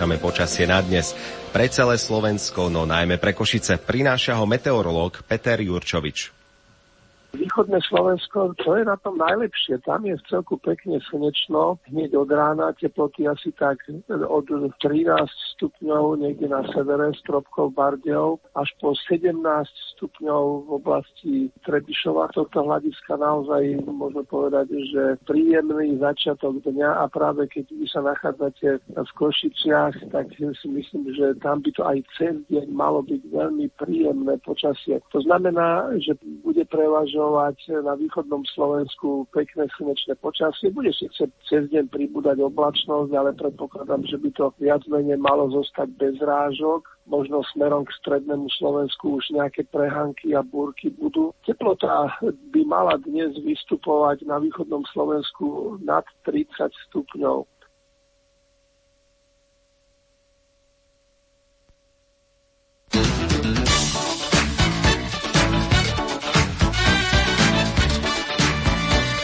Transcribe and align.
prinášame 0.00 0.16
počasie 0.16 0.64
na 0.64 0.80
dnes. 0.80 1.12
Pre 1.52 1.68
celé 1.68 2.00
Slovensko, 2.00 2.72
no 2.72 2.88
najmä 2.88 3.20
pre 3.20 3.36
Košice, 3.36 3.76
prináša 3.76 4.32
ho 4.32 4.48
meteorológ 4.48 5.20
Peter 5.28 5.60
Jurčovič. 5.60 6.39
Východné 7.30 7.78
Slovensko, 7.86 8.58
to 8.58 8.74
je 8.74 8.82
na 8.82 8.98
tom 8.98 9.14
najlepšie. 9.14 9.78
Tam 9.86 10.02
je 10.02 10.18
celku 10.26 10.58
pekne 10.58 10.98
slnečno, 11.06 11.78
hneď 11.86 12.18
od 12.18 12.30
rána 12.34 12.74
teploty 12.74 13.30
asi 13.30 13.54
tak 13.54 13.78
od 14.10 14.50
13 14.50 14.82
stupňov 15.54 16.18
niekde 16.18 16.50
na 16.50 16.66
severe 16.74 17.14
Stropkov, 17.22 17.78
Bardejov 17.78 18.42
až 18.58 18.74
po 18.82 18.98
17 19.06 19.30
stupňov 19.94 20.42
v 20.66 20.70
oblasti 20.74 21.34
Trebišova. 21.62 22.34
Toto 22.34 22.66
hľadiska 22.66 23.14
naozaj 23.14 23.78
môžeme 23.86 24.26
povedať, 24.26 24.74
že 24.90 25.02
príjemný 25.30 26.02
začiatok 26.02 26.58
dňa 26.66 26.98
a 26.98 27.06
práve 27.06 27.46
keď 27.46 27.70
vy 27.70 27.86
sa 27.86 28.02
nachádzate 28.02 28.82
v 28.90 29.10
Košiciach, 29.14 29.94
tak 30.10 30.34
si 30.34 30.66
myslím, 30.66 31.14
že 31.14 31.38
tam 31.38 31.62
by 31.62 31.70
to 31.78 31.82
aj 31.86 32.02
cez 32.18 32.34
deň 32.50 32.74
malo 32.74 33.06
byť 33.06 33.22
veľmi 33.30 33.70
príjemné 33.78 34.34
počasie. 34.42 34.98
To 35.14 35.22
znamená, 35.22 35.94
že 36.02 36.18
bude 36.42 36.66
prevažovať 36.66 37.18
na 37.84 37.94
východnom 37.98 38.42
Slovensku 38.56 39.28
pekné 39.34 39.68
slnečné 39.76 40.16
počasie. 40.18 40.72
Bude 40.72 40.88
síce 40.96 41.28
cez 41.44 41.62
deň 41.68 41.92
pribúdať 41.92 42.40
oblačnosť, 42.40 43.10
ale 43.12 43.36
predpokladám, 43.36 44.06
že 44.08 44.16
by 44.16 44.30
to 44.32 44.54
viac 44.56 44.80
menej 44.88 45.20
malo 45.20 45.52
zostať 45.52 45.88
bez 46.00 46.16
rážok. 46.24 46.88
Možno 47.10 47.42
smerom 47.52 47.84
k 47.84 47.96
strednému 48.00 48.46
Slovensku 48.56 49.18
už 49.18 49.34
nejaké 49.34 49.66
prehánky 49.68 50.32
a 50.32 50.46
búrky 50.46 50.94
budú. 50.94 51.34
Teplota 51.42 52.14
by 52.54 52.60
mala 52.64 52.96
dnes 53.02 53.34
vystupovať 53.42 54.24
na 54.24 54.38
východnom 54.38 54.86
Slovensku 54.94 55.76
nad 55.82 56.06
30 56.24 56.70
stupňov. 56.88 57.59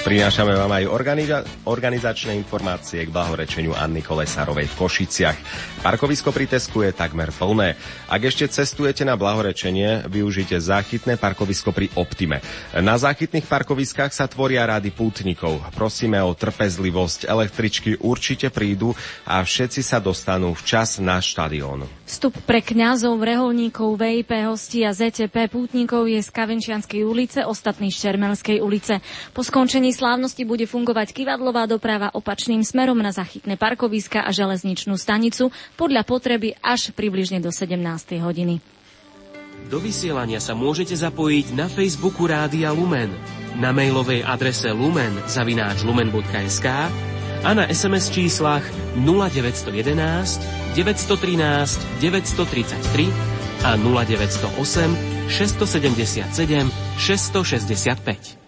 Prinášame 0.06 0.54
vám 0.54 0.70
aj 0.70 0.86
organiza- 0.86 1.42
organizačné 1.66 2.38
informácie 2.38 3.02
k 3.02 3.10
blahorečeniu 3.10 3.74
Anny 3.74 4.06
Kolesárovej 4.06 4.70
v 4.70 4.78
Košiciach. 4.78 5.38
Parkovisko 5.82 6.30
pri 6.30 6.46
Tesku 6.46 6.86
je 6.86 6.94
takmer 6.94 7.34
plné. 7.34 7.74
Ak 8.06 8.22
ešte 8.22 8.46
cestujete 8.46 9.02
na 9.02 9.18
blahorečenie, 9.18 10.06
využite 10.06 10.62
záchytné 10.62 11.18
parkovisko 11.18 11.74
pri 11.74 11.90
Optime. 11.98 12.38
Na 12.78 12.94
záchytných 13.02 13.50
parkoviskách 13.50 14.14
sa 14.14 14.30
tvoria 14.30 14.62
rády 14.62 14.94
pútnikov. 14.94 15.58
Prosíme 15.74 16.22
o 16.22 16.38
trpezlivosť. 16.38 17.26
Električky 17.26 17.98
určite 17.98 18.54
prídu 18.54 18.94
a 19.26 19.42
všetci 19.42 19.82
sa 19.82 19.98
dostanú 19.98 20.54
včas 20.54 21.02
na 21.02 21.18
štadión. 21.18 21.82
Vstup 22.06 22.38
pre 22.46 22.62
kňazov, 22.62 23.18
reholníkov, 23.18 23.98
VIP 23.98 24.38
hostí 24.46 24.86
a 24.86 24.94
ZTP 24.94 25.50
pútnikov 25.50 26.06
je 26.06 26.22
z 26.22 26.30
Kavenčianskej 26.30 27.02
ulice, 27.02 27.42
ostatný 27.42 27.90
z 27.90 28.06
Čermelskej 28.06 28.62
ulice. 28.62 29.02
Po 29.34 29.42
skončení 29.42 29.95
slávnosti 29.96 30.44
bude 30.44 30.68
fungovať 30.68 31.16
kivadlová 31.16 31.64
doprava 31.64 32.12
opačným 32.12 32.60
smerom 32.60 33.00
na 33.00 33.16
zachytné 33.16 33.56
parkoviska 33.56 34.20
a 34.20 34.30
železničnú 34.30 35.00
stanicu 35.00 35.48
podľa 35.80 36.04
potreby 36.04 36.52
až 36.60 36.92
približne 36.92 37.40
do 37.40 37.48
17. 37.48 37.80
hodiny. 38.20 38.60
Do 39.66 39.80
vysielania 39.82 40.38
sa 40.38 40.54
môžete 40.54 40.94
zapojiť 40.94 41.56
na 41.56 41.66
Facebooku 41.66 42.28
Rádia 42.28 42.70
Lumen, 42.70 43.10
na 43.56 43.72
mailovej 43.72 44.22
adrese 44.22 44.68
lumen 44.70 45.16
zavináč 45.26 45.82
lumen.sk 45.82 46.66
a 47.42 47.50
na 47.56 47.64
SMS 47.66 48.12
číslach 48.12 48.62
0911 49.00 50.76
913 50.76 52.04
933 52.04 53.64
a 53.64 53.74
0908 53.80 55.26
677 55.32 56.70
665. 57.00 58.45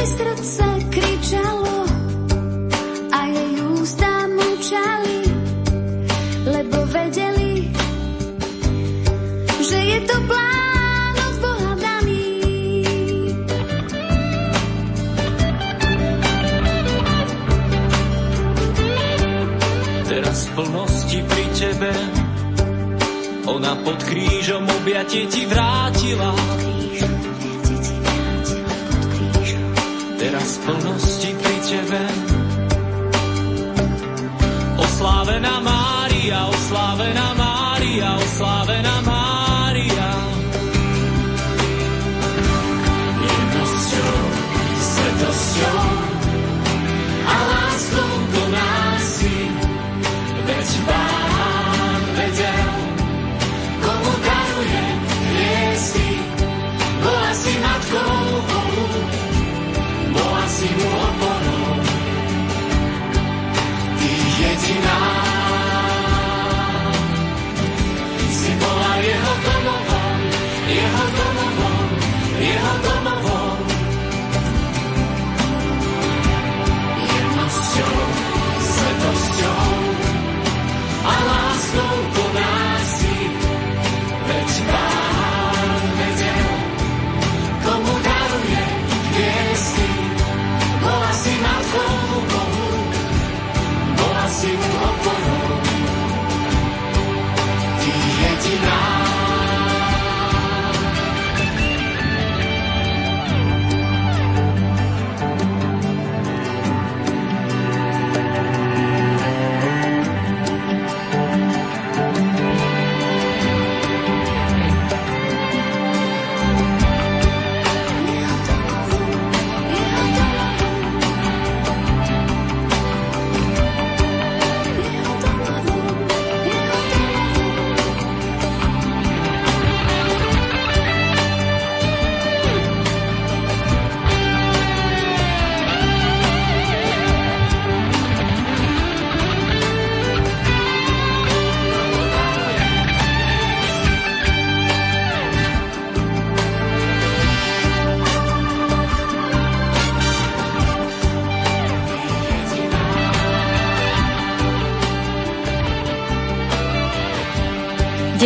maestro 0.00 0.69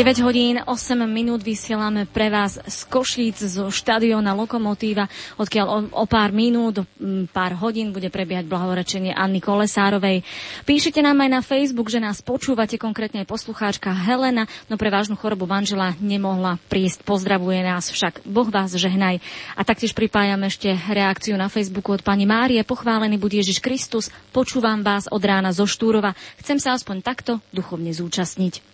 ...9 0.05 0.21
hodín 0.21 0.61
8 0.61 1.01
minút 1.09 1.41
vysielame 1.41 2.05
pre 2.05 2.29
vás 2.29 2.61
z 2.61 2.79
Košíc, 2.93 3.41
zo 3.41 3.73
štadióna 3.73 4.37
Lokomotíva, 4.37 5.09
odkiaľ 5.41 5.65
o, 5.65 5.79
o 5.97 6.05
pár 6.05 6.29
minút, 6.29 6.85
pár 7.33 7.57
hodín 7.57 7.89
bude 7.89 8.13
prebiehať 8.13 8.45
blahorečenie 8.45 9.17
Anny 9.17 9.41
Kolesárovej. 9.41 10.21
Píšite 10.69 11.01
nám 11.01 11.25
aj 11.25 11.31
na 11.33 11.41
Facebook, 11.41 11.89
že 11.89 12.05
nás 12.05 12.21
počúvate, 12.21 12.77
konkrétne 12.77 13.25
aj 13.25 13.33
poslucháčka 13.33 13.97
Helena, 13.97 14.45
no 14.69 14.77
pre 14.77 14.93
vážnu 14.93 15.17
chorobu 15.17 15.49
manžela 15.49 15.97
nemohla 15.97 16.61
prísť. 16.69 17.01
Pozdravuje 17.01 17.65
nás 17.65 17.89
však. 17.89 18.29
Boh 18.29 18.53
vás 18.53 18.77
žehnaj. 18.77 19.25
A 19.57 19.65
taktiež 19.65 19.97
pripájam 19.97 20.45
ešte 20.45 20.69
reakciu 20.85 21.33
na 21.41 21.49
Facebooku 21.49 21.97
od 21.97 22.05
pani 22.05 22.29
Márie. 22.29 22.61
Pochválený 22.61 23.17
bude 23.17 23.41
Ježiš 23.41 23.65
Kristus. 23.65 24.13
Počúvam 24.37 24.85
vás 24.85 25.09
od 25.09 25.25
rána 25.25 25.57
zo 25.57 25.65
Štúrova. 25.65 26.13
Chcem 26.45 26.61
sa 26.61 26.77
aspoň 26.77 27.01
takto 27.01 27.41
duchovne 27.57 27.89
zúčastniť. 27.97 28.74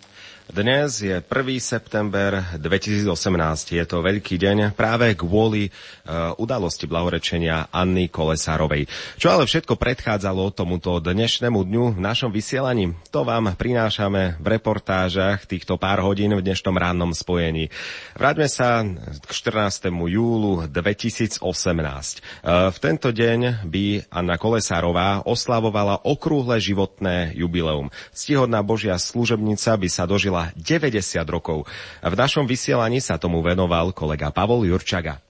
Dnes 0.51 0.99
je 0.99 1.15
1. 1.15 1.23
september 1.63 2.43
2018. 2.59 3.07
Je 3.71 3.85
to 3.87 4.03
veľký 4.03 4.35
deň 4.35 4.75
práve 4.75 5.15
kvôli 5.15 5.71
uh, 5.71 6.35
udalosti 6.35 6.91
blahorečenia 6.91 7.71
Anny 7.71 8.11
Kolesárovej. 8.11 8.83
Čo 9.15 9.31
ale 9.31 9.47
všetko 9.47 9.79
predchádzalo 9.79 10.51
tomuto 10.51 10.99
dnešnému 10.99 11.55
dňu 11.55 11.95
v 11.95 11.99
našom 12.03 12.35
vysielaní, 12.35 12.91
to 13.15 13.23
vám 13.23 13.55
prinášame 13.55 14.43
v 14.43 14.47
reportážach 14.51 15.47
týchto 15.47 15.79
pár 15.79 16.03
hodín 16.03 16.35
v 16.35 16.43
dnešnom 16.43 16.75
ránnom 16.75 17.15
spojení. 17.15 17.71
Vráťme 18.19 18.51
sa 18.51 18.83
k 19.23 19.31
14. 19.31 19.87
júlu 19.87 20.67
2018. 20.67 21.47
Uh, 21.47 22.67
v 22.67 22.77
tento 22.83 23.15
deň 23.15 23.63
by 23.71 24.11
Anna 24.11 24.35
Kolesárová 24.35 25.23
oslavovala 25.23 26.03
okrúhle 26.03 26.59
životné 26.59 27.39
jubileum. 27.39 27.87
Stihodná 28.11 28.59
Božia 28.59 28.99
služebnica 28.99 29.79
by 29.79 29.87
sa 29.87 30.03
dožila 30.03 30.40
90 30.57 31.21
rokov. 31.29 31.69
V 32.01 32.15
našom 32.17 32.49
vysielaní 32.49 32.97
sa 32.97 33.21
tomu 33.21 33.45
venoval 33.45 33.93
kolega 33.93 34.33
Pavol 34.33 34.65
Jurčaga. 34.65 35.21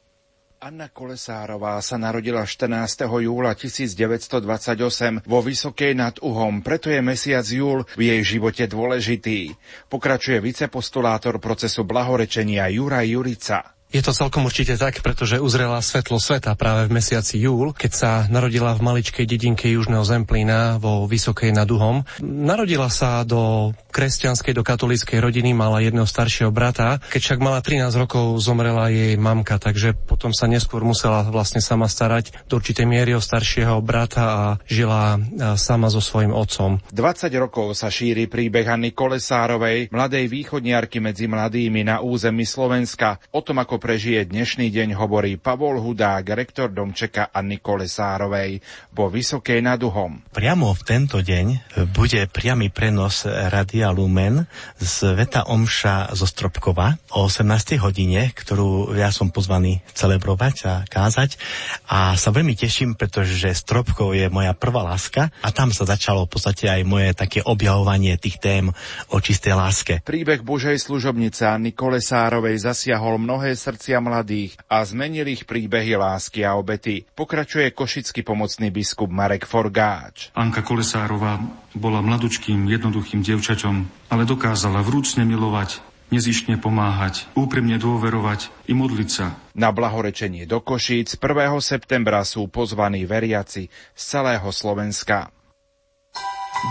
Anna 0.62 0.94
Kolesárová 0.94 1.82
sa 1.82 1.98
narodila 1.98 2.46
14. 2.46 3.10
júla 3.10 3.58
1928 3.58 5.25
vo 5.25 5.39
Vysokej 5.41 5.98
nad 5.98 6.22
Uhom, 6.22 6.62
preto 6.62 6.94
je 6.94 7.01
mesiac 7.01 7.41
júl 7.41 7.82
v 7.98 8.13
jej 8.13 8.22
živote 8.38 8.70
dôležitý. 8.70 9.58
Pokračuje 9.89 10.38
vicepostulátor 10.38 11.41
procesu 11.41 11.82
blahorečenia 11.82 12.70
Juraj 12.70 13.10
Jurica. 13.10 13.80
Je 13.91 14.00
to 14.00 14.15
celkom 14.15 14.48
určite 14.48 14.79
tak, 14.79 15.03
pretože 15.03 15.43
uzrela 15.43 15.83
svetlo 15.83 16.15
sveta 16.15 16.55
práve 16.55 16.88
v 16.88 16.95
mesiaci 16.95 17.43
júl, 17.43 17.75
keď 17.75 17.91
sa 17.91 18.12
narodila 18.31 18.71
v 18.71 18.88
maličkej 18.88 19.27
dedinke 19.27 19.67
Južného 19.67 20.07
Zemplína 20.07 20.79
vo 20.79 21.03
Vysokej 21.12 21.51
nad 21.51 21.67
Uhom. 21.67 22.07
Narodila 22.24 22.88
sa 22.88 23.27
do 23.27 23.75
kresťanskej, 23.91 24.55
do 24.55 24.63
katolíckej 24.63 25.19
rodiny, 25.19 25.51
mala 25.51 25.83
jedného 25.83 26.07
staršieho 26.07 26.55
brata. 26.55 27.03
Keď 27.12 27.19
však 27.19 27.39
mala 27.43 27.60
13 27.60 27.91
rokov, 28.00 28.39
zomrela 28.39 28.88
jej 28.88 29.19
mamka, 29.19 29.60
takže 29.60 29.91
potom 30.07 30.31
sa 30.31 30.48
neskôr 30.48 30.88
musela 30.88 31.27
vlastne 31.27 31.60
sama 31.60 31.91
starať 31.91 32.48
do 32.48 32.63
určitej 32.63 32.88
miery 32.88 33.12
o 33.12 33.19
staršieho 33.19 33.75
brata 33.83 34.24
a 34.24 34.43
žila 34.71 35.19
sama 35.60 35.91
so 35.91 36.00
svojím 36.00 36.31
otcom. 36.31 36.79
20 36.95 37.27
rokov 37.36 37.75
sa 37.75 37.91
šíri 37.91 38.31
príbeh 38.31 38.71
Anny 38.71 38.95
Kolesárovej, 38.95 39.91
mladej 39.91 40.31
východniarky 40.31 41.03
medzi 41.03 41.27
mladými 41.27 41.83
na 41.83 42.00
území 42.00 42.48
Slovenska. 42.48 43.19
O 43.36 43.43
tom, 43.43 43.60
ako 43.60 43.80
prežije 43.81 44.29
dnešný 44.29 44.69
deň, 44.69 44.93
hovorí 44.93 45.41
Pavol 45.41 45.81
Hudák, 45.81 46.21
rektor 46.38 46.69
domčeka 46.69 47.33
Anny 47.33 47.57
Kolesárovej 47.57 48.61
vo 48.93 49.09
Vysokej 49.09 49.57
nad 49.65 49.81
Uhom. 49.81 50.21
Priamo 50.29 50.69
v 50.69 50.81
tento 50.85 51.17
deň 51.17 51.73
bude 51.89 52.29
priamy 52.29 52.69
prenos 52.69 53.25
Radia 53.25 53.89
Lumen 53.89 54.45
z 54.77 55.17
Veta 55.17 55.50
Omša 55.50 56.13
zo 56.13 56.29
Stropkova 56.29 56.93
o 57.17 57.25
18. 57.25 57.81
hodine, 57.81 58.29
ktorú 58.29 58.93
ja 58.93 59.09
som 59.09 59.33
pozvaný 59.33 59.81
celebrovať 59.97 60.55
a 60.69 60.73
kázať. 60.85 61.41
A 61.89 62.13
sa 62.21 62.29
veľmi 62.29 62.53
teším, 62.53 62.93
pretože 62.93 63.50
Stropkov 63.57 64.13
je 64.13 64.29
moja 64.29 64.53
prvá 64.53 64.85
láska 64.85 65.33
a 65.41 65.50
tam 65.50 65.73
sa 65.73 65.89
začalo 65.89 66.29
v 66.29 66.38
podstate 66.38 66.69
aj 66.69 66.85
moje 66.85 67.17
také 67.17 67.41
objavovanie 67.41 68.13
tých 68.21 68.38
tém 68.38 68.69
o 69.09 69.17
čistej 69.17 69.57
láske. 69.57 70.05
Príbeh 70.05 70.45
Božej 70.45 70.77
služobnice 70.77 71.50
Anny 71.50 71.73
Kolesárovej 71.73 72.61
zasiahol 72.61 73.17
mnohé 73.17 73.57
srdcia 73.72 74.04
mladých 74.04 74.60
a 74.68 74.84
zmenil 74.84 75.32
ich 75.32 75.48
príbehy 75.48 75.96
lásky 75.96 76.44
a 76.44 76.60
obety. 76.60 77.08
Pokračuje 77.16 77.72
košický 77.72 78.20
pomocný 78.28 78.68
biskup 78.68 79.08
Marek 79.08 79.48
Forgáč. 79.48 80.28
Anka 80.36 80.60
Kolesárová 80.60 81.40
bola 81.72 82.04
mladučkým, 82.04 82.68
jednoduchým 82.68 83.24
dievčaťom, 83.24 83.75
ale 84.12 84.28
dokázala 84.28 84.84
vrúcne 84.84 85.24
milovať, 85.24 85.80
nezištne 86.12 86.60
pomáhať, 86.60 87.32
úprimne 87.32 87.80
dôverovať 87.80 88.51
i 88.68 88.75
modliť 88.75 89.10
sa. 89.10 89.40
Na 89.56 89.72
blahorečenie 89.72 90.44
do 90.44 90.60
Košíc 90.60 91.16
1. 91.16 91.56
septembra 91.63 92.28
sú 92.28 92.51
pozvaní 92.51 93.08
veriaci 93.08 93.72
z 93.72 94.04
celého 94.04 94.51
Slovenska. 94.51 95.32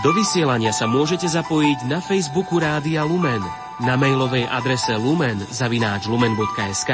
Do 0.05 0.13
vysielania 0.13 0.69
sa 0.69 0.85
môžete 0.85 1.25
zapojiť 1.25 1.89
na 1.89 1.97
Facebooku 1.97 2.61
Rádia 2.61 3.03
Lumen, 3.03 3.43
na 3.85 3.97
mailovej 3.97 4.47
adrese 4.49 4.95
lumen 4.95 5.41
zavináč 5.49 6.05
lumen.sk 6.05 6.91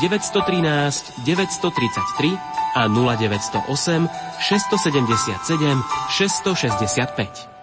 913 0.02 1.24
933 1.24 2.36
a 2.76 2.82
0908 2.88 4.08
677 4.38 5.82
665. 6.10 7.55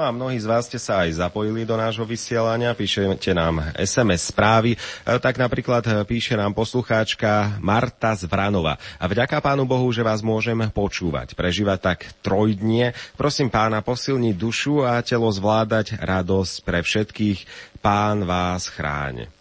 No 0.00 0.08
a 0.08 0.16
mnohí 0.16 0.40
z 0.40 0.48
vás 0.48 0.64
ste 0.64 0.80
sa 0.80 1.04
aj 1.04 1.20
zapojili 1.20 1.68
do 1.68 1.76
nášho 1.76 2.08
vysielania, 2.08 2.72
píšete 2.72 3.36
nám 3.36 3.68
SMS 3.76 4.32
správy, 4.32 4.72
e, 4.72 4.78
tak 5.20 5.36
napríklad 5.36 5.84
e, 5.84 5.92
píše 6.08 6.40
nám 6.40 6.56
poslucháčka 6.56 7.60
Marta 7.60 8.16
z 8.16 8.24
Vranova. 8.24 8.80
A 8.96 9.04
vďaka 9.04 9.44
pánu 9.44 9.68
Bohu, 9.68 9.84
že 9.92 10.00
vás 10.00 10.24
môžem 10.24 10.56
počúvať, 10.72 11.36
prežívať 11.36 11.78
tak 11.84 11.98
trojdnie. 12.24 12.96
Prosím 13.20 13.52
pána 13.52 13.84
posilniť 13.84 14.40
dušu 14.40 14.88
a 14.88 15.04
telo 15.04 15.28
zvládať 15.28 16.00
radosť 16.00 16.54
pre 16.64 16.80
všetkých. 16.80 17.38
Pán 17.84 18.24
vás 18.24 18.72
chráne. 18.72 19.39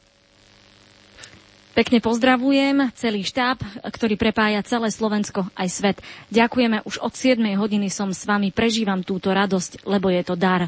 Pekne 1.80 2.04
pozdravujem 2.04 2.92
celý 2.92 3.24
štáb, 3.24 3.64
ktorý 3.80 4.20
prepája 4.20 4.60
celé 4.68 4.92
Slovensko 4.92 5.48
aj 5.56 5.68
svet. 5.72 5.98
Ďakujeme, 6.28 6.84
už 6.84 7.00
od 7.00 7.16
7 7.16 7.40
hodiny 7.56 7.88
som 7.88 8.12
s 8.12 8.28
vami, 8.28 8.52
prežívam 8.52 9.00
túto 9.00 9.32
radosť, 9.32 9.88
lebo 9.88 10.12
je 10.12 10.20
to 10.28 10.36
dar. 10.36 10.68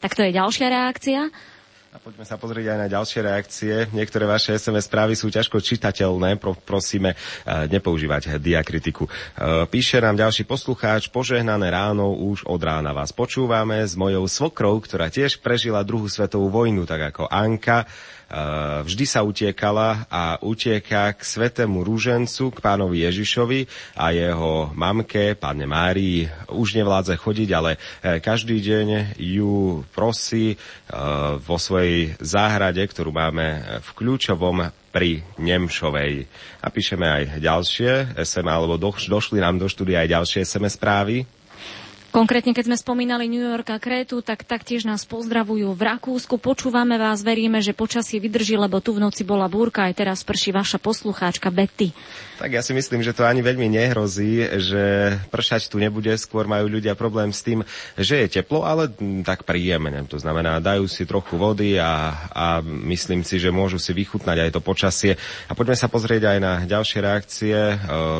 Tak 0.00 0.16
to 0.16 0.24
je 0.24 0.32
ďalšia 0.32 0.72
reakcia. 0.72 1.28
A 1.92 2.00
poďme 2.00 2.24
sa 2.24 2.40
pozrieť 2.40 2.72
aj 2.72 2.78
na 2.80 2.88
ďalšie 2.88 3.20
reakcie. 3.20 3.74
Niektoré 3.92 4.24
vaše 4.24 4.56
SMS 4.56 4.88
správy 4.88 5.12
sú 5.12 5.28
ťažko 5.28 5.60
čitateľné, 5.60 6.40
Pro, 6.40 6.56
prosíme 6.56 7.12
e, 7.12 7.16
nepoužívať 7.68 8.40
diakritiku. 8.40 9.04
E, 9.04 9.10
píše 9.68 10.00
nám 10.00 10.16
ďalší 10.16 10.48
poslucháč, 10.48 11.12
požehnané 11.12 11.68
ráno 11.68 12.16
už 12.16 12.48
od 12.48 12.60
rána 12.64 12.96
vás 12.96 13.12
počúvame 13.12 13.84
s 13.84 13.92
mojou 13.92 14.24
svokrou, 14.24 14.80
ktorá 14.80 15.12
tiež 15.12 15.36
prežila 15.44 15.84
druhú 15.84 16.08
svetovú 16.08 16.48
vojnu, 16.48 16.88
tak 16.88 17.12
ako 17.12 17.28
Anka. 17.28 17.84
Eh, 18.26 18.82
vždy 18.82 19.06
sa 19.06 19.22
utiekala 19.22 20.10
a 20.10 20.34
utieka 20.42 21.14
k 21.14 21.22
svetému 21.22 21.86
rúžencu, 21.86 22.50
k 22.50 22.58
pánovi 22.58 23.06
Ježišovi 23.06 23.70
a 23.94 24.10
jeho 24.10 24.74
mamke, 24.74 25.38
páne 25.38 25.62
Márii, 25.62 26.26
už 26.50 26.74
nevládze 26.74 27.14
chodiť, 27.22 27.48
ale 27.54 27.78
eh, 27.78 28.18
každý 28.18 28.58
deň 28.58 29.14
ju 29.14 29.86
prosí 29.94 30.58
eh, 30.58 30.58
vo 31.38 31.54
svojej 31.54 32.18
záhrade, 32.18 32.82
ktorú 32.82 33.14
máme 33.14 33.62
v 33.86 33.88
kľúčovom 33.94 34.74
pri 34.90 35.22
Nemšovej. 35.38 36.26
A 36.58 36.66
píšeme 36.66 37.06
aj 37.06 37.22
ďalšie 37.38 38.18
SM, 38.26 38.48
alebo 38.50 38.74
došli 38.74 39.38
nám 39.38 39.62
do 39.62 39.70
štúdia 39.70 40.02
aj 40.02 40.18
ďalšie 40.18 40.40
SMS 40.42 40.74
správy. 40.74 41.22
Konkrétne, 42.16 42.56
keď 42.56 42.72
sme 42.72 42.80
spomínali 42.80 43.28
New 43.28 43.44
York 43.44 43.68
a 43.68 43.76
Krétu, 43.76 44.24
tak 44.24 44.40
taktiež 44.48 44.88
nás 44.88 45.04
pozdravujú 45.04 45.68
v 45.76 45.82
Rakúsku. 45.84 46.40
Počúvame 46.40 46.96
vás, 46.96 47.20
veríme, 47.20 47.60
že 47.60 47.76
počasie 47.76 48.16
vydrží, 48.24 48.56
lebo 48.56 48.80
tu 48.80 48.96
v 48.96 49.04
noci 49.04 49.20
bola 49.20 49.44
búrka, 49.52 49.84
aj 49.84 50.00
teraz 50.00 50.24
prší 50.24 50.56
vaša 50.56 50.80
poslucháčka 50.80 51.52
Betty. 51.52 51.92
Tak 52.36 52.52
ja 52.52 52.60
si 52.60 52.76
myslím, 52.76 53.00
že 53.00 53.16
to 53.16 53.24
ani 53.24 53.40
veľmi 53.40 53.64
nehrozí, 53.72 54.44
že 54.60 55.16
pršať 55.32 55.72
tu 55.72 55.80
nebude, 55.80 56.12
skôr 56.20 56.44
majú 56.44 56.68
ľudia 56.68 56.92
problém 56.92 57.32
s 57.32 57.40
tým, 57.40 57.64
že 57.96 58.20
je 58.24 58.40
teplo, 58.40 58.60
ale 58.60 58.92
tak 59.24 59.48
príjemne. 59.48 60.04
To 60.04 60.20
znamená, 60.20 60.60
dajú 60.60 60.84
si 60.84 61.08
trochu 61.08 61.40
vody 61.40 61.80
a, 61.80 62.12
a 62.28 62.46
myslím 62.62 63.24
si, 63.24 63.40
že 63.40 63.48
môžu 63.48 63.80
si 63.80 63.96
vychutnať 63.96 64.36
aj 64.36 64.50
to 64.52 64.60
počasie. 64.60 65.16
A 65.48 65.56
poďme 65.56 65.80
sa 65.80 65.88
pozrieť 65.88 66.36
aj 66.36 66.38
na 66.38 66.52
ďalšie 66.68 66.98
reakcie. 67.00 67.56
E, 67.56 67.76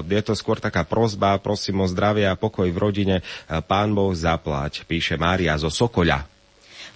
je 0.09 0.23
to 0.25 0.33
skôr 0.33 0.57
taká 0.65 0.89
prozba, 0.89 1.37
prosím 1.37 1.85
o 1.85 1.87
zdravie 1.87 2.25
a 2.25 2.41
pokoj 2.41 2.73
v 2.73 2.81
rodine. 2.81 3.17
E, 3.21 3.23
Pán 3.61 3.93
Boh 3.93 4.17
zaplať, 4.17 4.89
píše 4.89 5.21
Mária 5.21 5.53
zo 5.61 5.69
Sokoľa. 5.69 6.36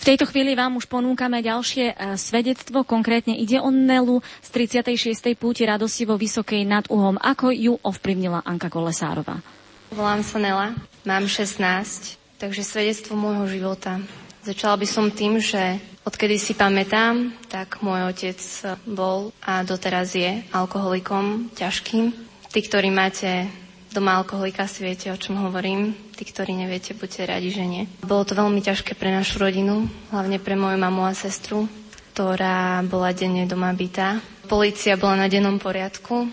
V 0.00 0.08
tejto 0.08 0.24
chvíli 0.24 0.56
vám 0.56 0.80
už 0.80 0.88
ponúkame 0.88 1.44
ďalšie 1.44 1.92
e, 1.92 1.94
svedectvo. 2.16 2.88
Konkrétne 2.88 3.36
ide 3.36 3.60
o 3.60 3.68
Nelu 3.68 4.24
z 4.40 4.48
36. 4.80 5.36
púti 5.36 5.68
radosti 5.68 6.08
vo 6.08 6.16
Vysokej 6.16 6.64
nad 6.64 6.88
Uhom. 6.88 7.20
Ako 7.20 7.52
ju 7.52 7.76
ovplyvnila 7.84 8.40
Anka 8.40 8.72
Kolesárová? 8.72 9.44
Volám 9.92 10.24
sa 10.24 10.40
Nela, 10.40 10.72
mám 11.04 11.28
16, 11.28 12.16
takže 12.40 12.64
svedectvo 12.64 13.12
môjho 13.12 13.44
života. 13.44 14.00
Začala 14.40 14.80
by 14.80 14.88
som 14.88 15.12
tým, 15.12 15.36
že 15.36 15.76
odkedy 16.08 16.40
si 16.40 16.56
pamätám, 16.56 17.36
tak 17.52 17.84
môj 17.84 18.08
otec 18.08 18.40
bol 18.88 19.36
a 19.44 19.60
doteraz 19.68 20.16
je 20.16 20.40
alkoholikom 20.48 21.52
ťažkým. 21.52 22.08
Tí, 22.48 22.60
ktorí 22.64 22.88
máte 22.88 23.52
doma 23.90 24.18
alkoholika 24.18 24.66
si 24.70 24.86
viete, 24.86 25.10
o 25.10 25.18
čom 25.18 25.38
hovorím. 25.46 25.94
Tí, 26.14 26.22
ktorí 26.26 26.54
neviete, 26.54 26.94
buďte 26.94 27.26
radi, 27.26 27.50
že 27.50 27.64
nie. 27.66 27.82
Bolo 28.02 28.26
to 28.26 28.38
veľmi 28.38 28.62
ťažké 28.62 28.94
pre 28.94 29.10
našu 29.10 29.42
rodinu, 29.42 29.90
hlavne 30.14 30.38
pre 30.38 30.54
moju 30.54 30.78
mamu 30.78 31.06
a 31.06 31.14
sestru, 31.14 31.66
ktorá 32.14 32.82
bola 32.86 33.10
denne 33.10 33.44
doma 33.44 33.74
bytá. 33.74 34.22
Polícia 34.46 34.98
bola 34.98 35.24
na 35.24 35.26
dennom 35.30 35.58
poriadku 35.58 36.26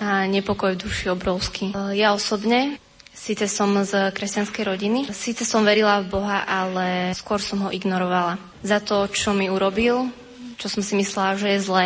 a 0.00 0.28
nepokoj 0.28 0.76
v 0.76 0.82
duši 0.88 1.12
obrovský. 1.12 1.72
Ja 1.96 2.16
osobne 2.16 2.80
Síce 3.12 3.46
som 3.46 3.70
z 3.86 4.10
kresťanskej 4.10 4.64
rodiny, 4.66 5.00
síce 5.14 5.46
som 5.46 5.62
verila 5.62 6.02
v 6.02 6.10
Boha, 6.10 6.42
ale 6.42 7.14
skôr 7.14 7.38
som 7.38 7.62
ho 7.62 7.70
ignorovala. 7.70 8.34
Za 8.66 8.82
to, 8.82 9.06
čo 9.06 9.30
mi 9.30 9.46
urobil, 9.46 10.10
čo 10.58 10.66
som 10.66 10.82
si 10.82 10.98
myslela, 10.98 11.38
že 11.38 11.54
je 11.54 11.60
zlé, 11.62 11.84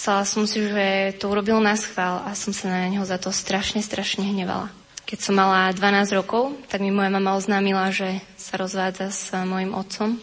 Myslela 0.00 0.24
som 0.24 0.48
si, 0.48 0.64
že 0.64 1.12
to 1.20 1.28
urobil 1.28 1.60
na 1.60 1.76
schvál 1.76 2.24
a 2.24 2.32
som 2.32 2.56
sa 2.56 2.72
na 2.72 2.88
neho 2.88 3.04
za 3.04 3.20
to 3.20 3.28
strašne, 3.28 3.84
strašne 3.84 4.24
hnevala. 4.24 4.72
Keď 5.04 5.18
som 5.20 5.36
mala 5.36 5.68
12 5.76 6.16
rokov, 6.16 6.56
tak 6.72 6.80
mi 6.80 6.88
moja 6.88 7.12
mama 7.12 7.36
oznámila, 7.36 7.92
že 7.92 8.24
sa 8.40 8.56
rozvádza 8.56 9.12
s 9.12 9.28
mojim 9.44 9.76
otcom. 9.76 10.16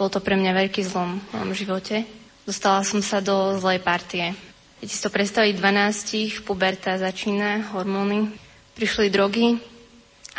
Bol 0.00 0.08
to 0.08 0.24
pre 0.24 0.32
mňa 0.32 0.64
veľký 0.64 0.80
zlom 0.80 1.20
v 1.20 1.28
mojom 1.36 1.52
živote. 1.52 2.08
Dostala 2.48 2.80
som 2.88 3.04
sa 3.04 3.20
do 3.20 3.52
zlej 3.60 3.84
partie. 3.84 4.32
Keď 4.80 4.88
si 4.88 4.96
to 5.04 5.12
predstaviť 5.12 5.60
12, 5.60 6.48
puberta 6.48 6.96
začína, 6.96 7.68
hormóny. 7.76 8.32
Prišli 8.80 9.12
drogy, 9.12 9.60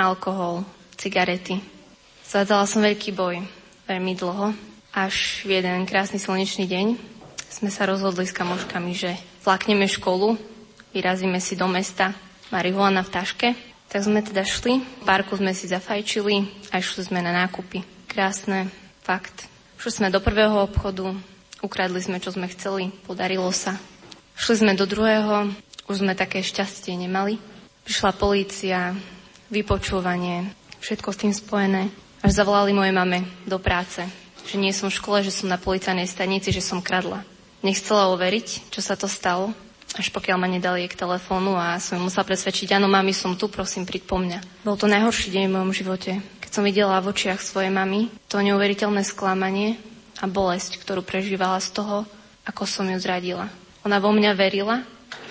alkohol, 0.01 0.65
cigarety. 0.97 1.61
Zvádzala 2.25 2.65
som 2.65 2.81
veľký 2.81 3.13
boj, 3.13 3.37
veľmi 3.85 4.17
dlho, 4.17 4.57
až 4.97 5.45
v 5.45 5.61
jeden 5.61 5.85
krásny 5.85 6.17
slnečný 6.17 6.65
deň, 6.65 7.18
sme 7.49 7.73
sa 7.73 7.89
rozhodli 7.89 8.29
s 8.29 8.37
kamoškami, 8.37 8.93
že 8.93 9.17
flakneme 9.41 9.89
školu, 9.89 10.37
vyrazíme 10.93 11.41
si 11.41 11.57
do 11.57 11.65
mesta, 11.65 12.13
marihuana 12.53 13.01
v 13.01 13.13
taške. 13.13 13.49
Tak 13.89 14.05
sme 14.05 14.21
teda 14.21 14.45
šli, 14.45 14.85
v 14.85 15.03
parku 15.03 15.33
sme 15.33 15.49
si 15.57 15.65
zafajčili 15.65 16.69
a 16.69 16.77
išli 16.77 17.09
sme 17.09 17.25
na 17.25 17.33
nákupy. 17.33 17.81
Krásne, 18.05 18.69
fakt. 19.01 19.49
Šli 19.81 19.89
sme 19.89 20.13
do 20.13 20.21
prvého 20.21 20.61
obchodu, 20.61 21.09
ukradli 21.65 21.97
sme, 21.97 22.21
čo 22.21 22.29
sme 22.29 22.45
chceli, 22.53 22.93
podarilo 23.09 23.49
sa. 23.49 23.81
Šli 24.37 24.61
sme 24.61 24.73
do 24.77 24.85
druhého, 24.85 25.49
už 25.89 26.05
sme 26.05 26.13
také 26.13 26.45
šťastie 26.45 26.93
nemali. 26.93 27.41
Prišla 27.81 28.13
polícia, 28.13 28.93
vypočúvanie, 29.49 30.53
všetko 30.85 31.09
s 31.09 31.21
tým 31.25 31.33
spojené. 31.33 31.89
Až 32.21 32.37
zavolali 32.37 32.77
moje 32.77 32.93
mame 32.93 33.25
do 33.49 33.57
práce, 33.57 34.05
že 34.45 34.61
nie 34.61 34.69
som 34.69 34.93
v 34.93 34.97
škole, 35.01 35.25
že 35.25 35.33
som 35.33 35.49
na 35.49 35.57
policajnej 35.57 36.05
stanici, 36.05 36.53
že 36.53 36.61
som 36.61 36.77
kradla. 36.77 37.25
Nechcela 37.59 38.11
overiť, 38.15 38.71
čo 38.71 38.79
sa 38.79 38.95
to 38.95 39.11
stalo, 39.11 39.51
až 39.97 40.13
pokiaľ 40.13 40.37
ma 40.39 40.47
nedali 40.47 40.85
k 40.87 40.95
telefónu 40.95 41.57
a 41.57 41.75
som 41.81 41.99
musela 41.99 42.23
presvedčiť, 42.23 42.77
áno, 42.77 42.87
mami, 42.87 43.11
som 43.11 43.33
tu, 43.35 43.49
prosím, 43.49 43.83
príď 43.83 44.05
po 44.05 44.21
mňa. 44.21 44.63
Bol 44.63 44.77
to 44.77 44.85
najhorší 44.87 45.33
deň 45.33 45.43
v 45.49 45.55
mojom 45.57 45.71
živote, 45.73 46.11
keď 46.39 46.51
som 46.53 46.63
videla 46.63 47.01
v 47.01 47.09
očiach 47.11 47.41
svojej 47.41 47.73
mamy 47.73 48.07
to 48.29 48.39
neuveriteľné 48.39 49.01
sklamanie 49.03 49.75
a 50.21 50.29
bolesť, 50.29 50.79
ktorú 50.79 51.01
prežívala 51.01 51.57
z 51.59 51.73
toho, 51.73 51.97
ako 52.45 52.63
som 52.69 52.85
ju 52.87 52.97
zradila. 53.01 53.49
Ona 53.83 53.97
vo 53.97 54.11
mňa 54.13 54.31
verila, 54.35 54.83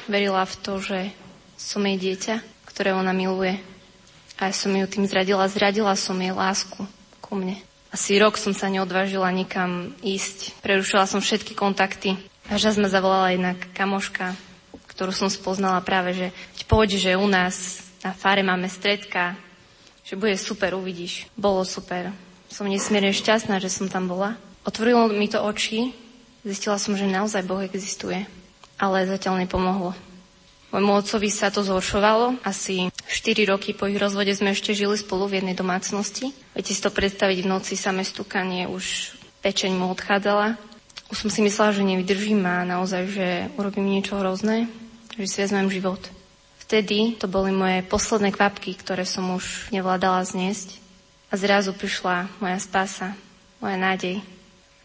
verila 0.08 0.42
v 0.42 0.54
to, 0.64 0.80
že 0.80 1.12
som 1.58 1.84
jej 1.84 1.98
dieťa, 1.98 2.66
ktoré 2.68 2.94
ona 2.94 3.12
miluje. 3.12 3.58
A 4.38 4.48
ja 4.48 4.54
som 4.54 4.70
ju 4.70 4.86
tým 4.86 5.04
zradila, 5.04 5.50
zradila 5.50 5.98
som 5.98 6.14
jej 6.14 6.30
lásku 6.30 6.86
ku 7.18 7.32
mne. 7.34 7.67
Asi 7.88 8.20
rok 8.20 8.36
som 8.36 8.52
sa 8.52 8.68
neodvážila 8.68 9.32
nikam 9.32 9.96
ísť. 10.04 10.60
Prerušila 10.60 11.08
som 11.08 11.24
všetky 11.24 11.56
kontakty. 11.56 12.20
Až 12.48 12.76
ma 12.80 12.88
zavolala 12.88 13.32
jedna 13.32 13.52
kamoška, 13.76 14.36
ktorú 14.92 15.12
som 15.12 15.28
spoznala 15.28 15.80
práve, 15.84 16.16
že 16.16 16.26
poď, 16.68 17.00
že 17.00 17.12
u 17.16 17.28
nás 17.28 17.84
na 18.04 18.12
fare 18.12 18.44
máme 18.44 18.68
stredka, 18.68 19.36
že 20.04 20.16
bude 20.16 20.36
super, 20.40 20.72
uvidíš. 20.72 21.28
Bolo 21.36 21.64
super. 21.68 22.12
Som 22.48 22.68
nesmierne 22.68 23.12
šťastná, 23.12 23.60
že 23.60 23.68
som 23.68 23.92
tam 23.92 24.08
bola. 24.08 24.40
Otvorilo 24.64 25.08
mi 25.12 25.28
to 25.28 25.40
oči, 25.44 25.92
zistila 26.44 26.80
som, 26.80 26.96
že 26.96 27.04
naozaj 27.04 27.44
Boh 27.44 27.60
existuje. 27.60 28.24
Ale 28.80 29.04
zatiaľ 29.04 29.44
nepomohlo. 29.44 29.92
Mojmu 30.68 31.00
otcovi 31.00 31.32
sa 31.32 31.48
to 31.48 31.64
zhoršovalo. 31.64 32.44
Asi 32.44 32.92
4 32.92 33.48
roky 33.48 33.72
po 33.72 33.88
ich 33.88 33.96
rozvode 33.96 34.28
sme 34.36 34.52
ešte 34.52 34.76
žili 34.76 35.00
spolu 35.00 35.24
v 35.24 35.40
jednej 35.40 35.56
domácnosti. 35.56 36.36
Viete 36.52 36.76
si 36.76 36.84
to 36.84 36.92
predstaviť, 36.92 37.40
v 37.40 37.50
noci 37.50 37.72
samé 37.72 38.04
stúkanie, 38.04 38.68
už 38.68 39.16
pečeň 39.40 39.72
mu 39.72 39.88
odchádzala. 39.88 40.60
Už 41.08 41.24
som 41.24 41.32
si 41.32 41.40
myslela, 41.40 41.72
že 41.72 41.88
nevydržím 41.88 42.44
a 42.44 42.68
naozaj, 42.68 43.02
že 43.08 43.26
urobím 43.56 43.88
niečo 43.88 44.20
hrozné, 44.20 44.68
že 45.16 45.24
si 45.24 45.40
vezmem 45.40 45.72
život. 45.72 46.04
Vtedy 46.60 47.16
to 47.16 47.24
boli 47.32 47.48
moje 47.48 47.80
posledné 47.88 48.28
kvapky, 48.28 48.76
ktoré 48.76 49.08
som 49.08 49.24
už 49.32 49.72
nevládala 49.72 50.20
zniesť. 50.28 50.76
A 51.32 51.40
zrazu 51.40 51.72
prišla 51.72 52.28
moja 52.44 52.60
spása, 52.60 53.16
moja 53.56 53.80
nádej. 53.80 54.20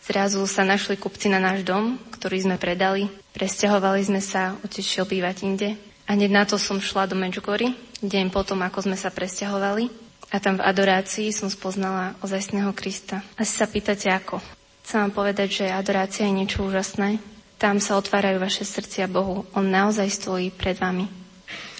Zrazu 0.03 0.39
sa 0.47 0.63
našli 0.63 0.95
kupci 0.95 1.27
na 1.27 1.43
náš 1.43 1.67
dom, 1.67 1.99
ktorý 2.15 2.39
sme 2.39 2.55
predali. 2.55 3.11
Presťahovali 3.33 4.01
sme 4.05 4.21
sa, 4.21 4.53
otec 4.61 4.85
bývať 5.09 5.37
inde. 5.41 5.69
A 6.05 6.13
hneď 6.13 6.29
na 6.29 6.43
to 6.45 6.61
som 6.61 6.77
šla 6.77 7.09
do 7.09 7.17
Medjugorje, 7.17 7.73
deň 8.05 8.29
potom, 8.29 8.61
ako 8.61 8.85
sme 8.85 8.97
sa 8.99 9.09
presťahovali. 9.09 9.89
A 10.33 10.37
tam 10.37 10.61
v 10.61 10.65
adorácii 10.65 11.33
som 11.33 11.49
spoznala 11.49 12.13
ozajstného 12.21 12.73
Krista. 12.77 13.25
Asi 13.37 13.53
sa 13.57 13.65
pýtate 13.65 14.09
ako. 14.09 14.41
Chcem 14.85 15.07
vám 15.07 15.13
povedať, 15.13 15.63
že 15.63 15.65
adorácia 15.69 16.29
je 16.29 16.33
niečo 16.33 16.65
úžasné. 16.65 17.17
Tam 17.57 17.79
sa 17.79 17.95
otvárajú 17.95 18.41
vaše 18.41 18.65
srdcia 18.67 19.07
Bohu. 19.07 19.45
On 19.55 19.63
naozaj 19.63 20.09
stojí 20.09 20.51
pred 20.51 20.75
vami. 20.75 21.07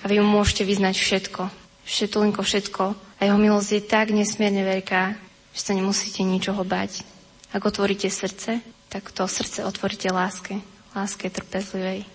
A 0.02 0.10
vy 0.10 0.22
mu 0.22 0.40
môžete 0.40 0.64
vyznať 0.64 0.96
všetko. 0.96 1.42
Všetko, 1.84 2.42
všetko. 2.42 2.84
A 2.94 3.22
jeho 3.28 3.38
milosť 3.38 3.70
je 3.78 3.82
tak 3.84 4.08
nesmierne 4.10 4.64
veľká, 4.64 5.18
že 5.54 5.62
sa 5.62 5.76
nemusíte 5.76 6.24
ničoho 6.24 6.64
bať. 6.64 7.04
Ak 7.52 7.62
otvoríte 7.62 8.08
srdce, 8.10 8.64
tak 8.90 9.12
to 9.12 9.28
srdce 9.28 9.62
otvoríte 9.62 10.10
láske. 10.10 10.62
Láske 10.94 11.30
trpezlivej. 11.30 12.06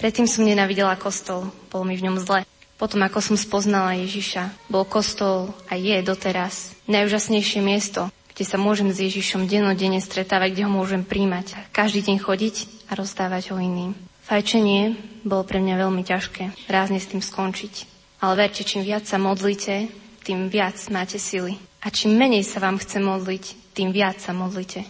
Predtým 0.00 0.24
som 0.24 0.48
nenavidela 0.48 0.96
kostol, 0.96 1.52
bolo 1.68 1.84
mi 1.84 1.94
v 1.94 2.08
ňom 2.08 2.16
zle. 2.18 2.48
Potom, 2.74 3.04
ako 3.06 3.22
som 3.22 3.36
spoznala 3.38 3.94
Ježiša, 4.00 4.66
bol 4.66 4.82
kostol 4.82 5.54
a 5.70 5.78
je 5.78 5.94
doteraz 6.02 6.74
najúžasnejšie 6.90 7.62
miesto, 7.62 8.10
kde 8.34 8.44
sa 8.44 8.58
môžem 8.58 8.90
s 8.90 8.98
Ježišom 8.98 9.46
dennodenne 9.46 10.02
stretávať, 10.02 10.58
kde 10.58 10.62
ho 10.66 10.72
môžem 10.72 11.06
príjmať. 11.06 11.70
Každý 11.70 12.02
deň 12.02 12.16
chodiť 12.18 12.56
a 12.90 12.98
rozdávať 12.98 13.54
ho 13.54 13.56
iným. 13.62 13.94
Fajčenie 14.26 14.98
bolo 15.22 15.46
pre 15.46 15.62
mňa 15.62 15.84
veľmi 15.86 16.02
ťažké, 16.02 16.66
rázne 16.66 16.98
s 16.98 17.12
tým 17.12 17.22
skončiť. 17.22 17.86
Ale 18.24 18.40
verte, 18.40 18.66
čím 18.66 18.82
viac 18.82 19.06
sa 19.06 19.20
modlíte, 19.20 19.86
tým 20.24 20.48
viac 20.48 20.80
máte 20.90 21.20
sily. 21.20 21.60
A 21.84 21.92
čím 21.92 22.16
menej 22.16 22.42
sa 22.42 22.58
vám 22.58 22.80
chce 22.80 22.98
modliť, 22.98 23.76
tým 23.76 23.92
viac 23.92 24.18
sa 24.18 24.32
modlite. 24.32 24.82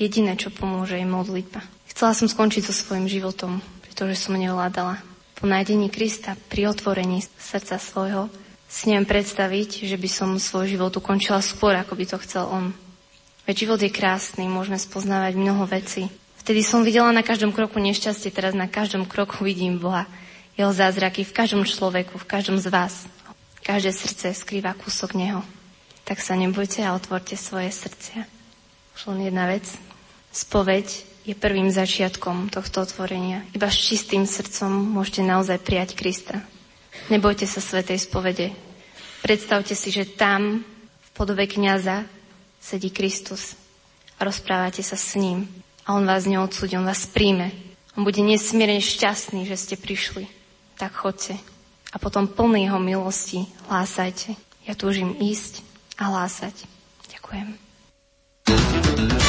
Jediné, 0.00 0.34
čo 0.40 0.48
pomôže, 0.48 0.96
je 0.96 1.04
modlitba. 1.04 1.77
Chcela 1.88 2.12
som 2.12 2.28
skončiť 2.28 2.68
so 2.68 2.74
svojím 2.76 3.08
životom, 3.08 3.64
pretože 3.82 4.20
som 4.20 4.36
nevládala. 4.36 5.00
Po 5.38 5.48
nájdení 5.48 5.88
Krista, 5.88 6.36
pri 6.52 6.70
otvorení 6.70 7.24
srdca 7.38 7.80
svojho, 7.80 8.28
si 8.68 8.92
neviem 8.92 9.08
predstaviť, 9.08 9.88
že 9.88 9.96
by 9.96 10.08
som 10.10 10.36
svoj 10.36 10.76
život 10.76 10.92
ukončila 10.92 11.40
skôr, 11.40 11.72
ako 11.74 11.96
by 11.96 12.04
to 12.04 12.16
chcel 12.22 12.46
on. 12.52 12.76
Veď 13.48 13.64
život 13.64 13.80
je 13.80 13.88
krásny, 13.88 14.44
môžeme 14.44 14.76
spoznávať 14.76 15.40
mnoho 15.40 15.64
vecí, 15.64 16.12
Vtedy 16.48 16.64
som 16.64 16.80
videla 16.80 17.12
na 17.12 17.20
každom 17.20 17.52
kroku 17.52 17.76
nešťastie, 17.76 18.32
teraz 18.32 18.56
na 18.56 18.64
každom 18.64 19.04
kroku 19.04 19.44
vidím 19.44 19.76
Boha. 19.76 20.08
Jeho 20.56 20.72
zázraky 20.72 21.20
v 21.20 21.36
každom 21.36 21.68
človeku, 21.68 22.16
v 22.16 22.24
každom 22.24 22.56
z 22.56 22.72
vás. 22.72 23.04
Každé 23.60 23.92
srdce 23.92 24.32
skrýva 24.32 24.72
kúsok 24.72 25.12
Neho. 25.12 25.44
Tak 26.08 26.24
sa 26.24 26.32
nebojte 26.40 26.80
a 26.88 26.96
otvorte 26.96 27.36
svoje 27.36 27.68
srdcia. 27.68 28.24
Už 28.96 29.12
len 29.12 29.28
jedna 29.28 29.44
vec. 29.44 29.68
Spoveď 30.32 30.88
je 31.28 31.36
prvým 31.36 31.68
začiatkom 31.68 32.48
tohto 32.48 32.80
otvorenia. 32.80 33.44
Iba 33.52 33.68
s 33.68 33.76
čistým 33.76 34.24
srdcom 34.24 34.72
môžete 34.72 35.20
naozaj 35.20 35.60
prijať 35.60 35.92
Krista. 35.92 36.40
Nebojte 37.12 37.44
sa 37.44 37.60
svetej 37.60 38.00
spovede. 38.00 38.56
Predstavte 39.20 39.76
si, 39.76 39.92
že 39.92 40.08
tam 40.08 40.64
v 40.64 41.08
podobe 41.12 41.44
kniaza 41.44 42.08
sedí 42.56 42.88
Kristus 42.88 43.60
a 44.16 44.24
rozprávate 44.24 44.80
sa 44.80 44.96
s 44.96 45.20
ním 45.20 45.44
a 45.84 46.00
on 46.00 46.08
vás 46.08 46.24
neodsúdi, 46.24 46.80
on 46.80 46.88
vás 46.88 47.04
príjme. 47.04 47.52
On 47.92 48.08
bude 48.08 48.24
nesmierne 48.24 48.80
šťastný, 48.80 49.44
že 49.44 49.60
ste 49.60 49.76
prišli. 49.76 50.24
Tak 50.80 50.96
chodte. 50.96 51.36
A 51.92 52.00
potom 52.00 52.24
plný 52.24 52.72
jeho 52.72 52.80
milosti 52.80 53.44
hlásajte. 53.68 54.32
Ja 54.64 54.72
túžim 54.72 55.12
ísť 55.20 55.60
a 56.00 56.08
hlásať. 56.08 56.64
Ďakujem. 57.12 59.27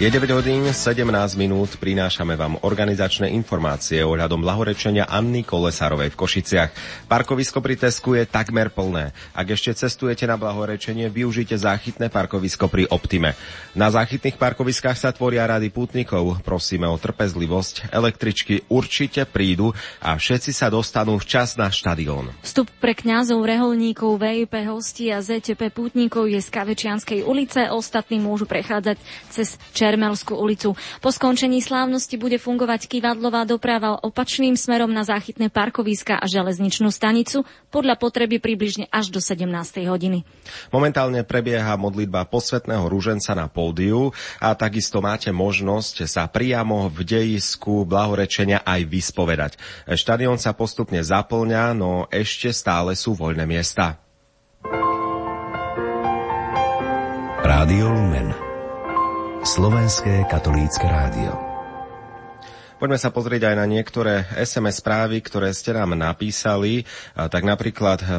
Je 0.00 0.08
9 0.08 0.32
hodín 0.32 0.64
17 0.64 1.04
minút, 1.36 1.76
prinášame 1.76 2.32
vám 2.32 2.56
organizačné 2.64 3.36
informácie 3.36 4.00
ohľadom 4.00 4.40
blahorečenia 4.40 5.04
Anny 5.04 5.44
Kolesárovej 5.44 6.16
v 6.16 6.20
Košiciach. 6.24 6.70
Parkovisko 7.04 7.60
pri 7.60 7.76
Tesku 7.76 8.16
je 8.16 8.24
takmer 8.24 8.72
plné. 8.72 9.12
Ak 9.36 9.52
ešte 9.52 9.76
cestujete 9.76 10.24
na 10.24 10.40
blahorečenie, 10.40 11.12
využite 11.12 11.52
záchytné 11.52 12.08
parkovisko 12.08 12.72
pri 12.72 12.88
Optime. 12.88 13.36
Na 13.76 13.92
záchytných 13.92 14.40
parkoviskách 14.40 14.96
sa 14.96 15.12
tvoria 15.12 15.44
rady 15.44 15.68
pútnikov. 15.68 16.40
Prosíme 16.48 16.88
o 16.88 16.96
trpezlivosť. 16.96 17.92
Električky 17.92 18.64
určite 18.72 19.28
prídu 19.28 19.76
a 20.00 20.16
všetci 20.16 20.56
sa 20.56 20.72
dostanú 20.72 21.20
včas 21.20 21.60
na 21.60 21.68
štadión. 21.68 22.32
Vstup 22.40 22.72
pre 22.80 22.96
kňazov, 22.96 23.44
reholníkov, 23.44 24.16
VIP 24.16 24.64
hostí 24.64 25.12
a 25.12 25.20
ZTP 25.20 25.68
pútnikov 25.68 26.24
je 26.24 26.40
z 26.40 26.48
Kavečianskej 26.48 27.20
ulice. 27.20 27.68
Ostatní 27.68 28.16
môžu 28.16 28.48
prechádzať 28.48 28.96
cez 29.28 29.60
Čer 29.76 29.89
Čermelskú 29.90 30.38
ulicu. 30.38 30.78
Po 31.02 31.10
skončení 31.10 31.58
slávnosti 31.58 32.14
bude 32.14 32.38
fungovať 32.38 32.86
kývadlová 32.86 33.42
doprava 33.42 33.98
opačným 33.98 34.54
smerom 34.54 34.86
na 34.86 35.02
záchytné 35.02 35.50
parkoviska 35.50 36.14
a 36.14 36.30
železničnú 36.30 36.94
stanicu 36.94 37.42
podľa 37.74 37.98
potreby 37.98 38.38
približne 38.38 38.86
až 38.94 39.10
do 39.10 39.18
17. 39.18 39.50
hodiny. 39.90 40.22
Momentálne 40.70 41.26
prebieha 41.26 41.74
modlitba 41.74 42.22
posvetného 42.30 42.86
rúženca 42.86 43.34
na 43.34 43.50
pódiu 43.50 44.14
a 44.38 44.54
takisto 44.54 45.02
máte 45.02 45.34
možnosť 45.34 46.06
sa 46.06 46.30
priamo 46.30 46.86
v 46.86 47.02
dejisku 47.02 47.82
blahorečenia 47.82 48.62
aj 48.62 48.86
vyspovedať. 48.86 49.52
Štadión 49.90 50.38
sa 50.38 50.54
postupne 50.54 51.02
zaplňa, 51.02 51.74
no 51.74 52.06
ešte 52.14 52.54
stále 52.54 52.94
sú 52.94 53.18
voľné 53.18 53.42
miesta. 53.42 53.98
Rádio 57.42 57.90
Lumen 57.90 58.49
Slovenské 59.40 60.28
katolícke 60.28 60.84
rádio. 60.84 61.32
Poďme 62.76 63.00
sa 63.00 63.08
pozrieť 63.08 63.48
aj 63.48 63.56
na 63.56 63.64
niektoré 63.64 64.28
SMS 64.36 64.84
správy, 64.84 65.24
ktoré 65.24 65.56
ste 65.56 65.72
nám 65.72 65.96
napísali. 65.96 66.84
Tak 67.16 67.48
napríklad 67.48 68.04
e, 68.04 68.06
e, 68.08 68.14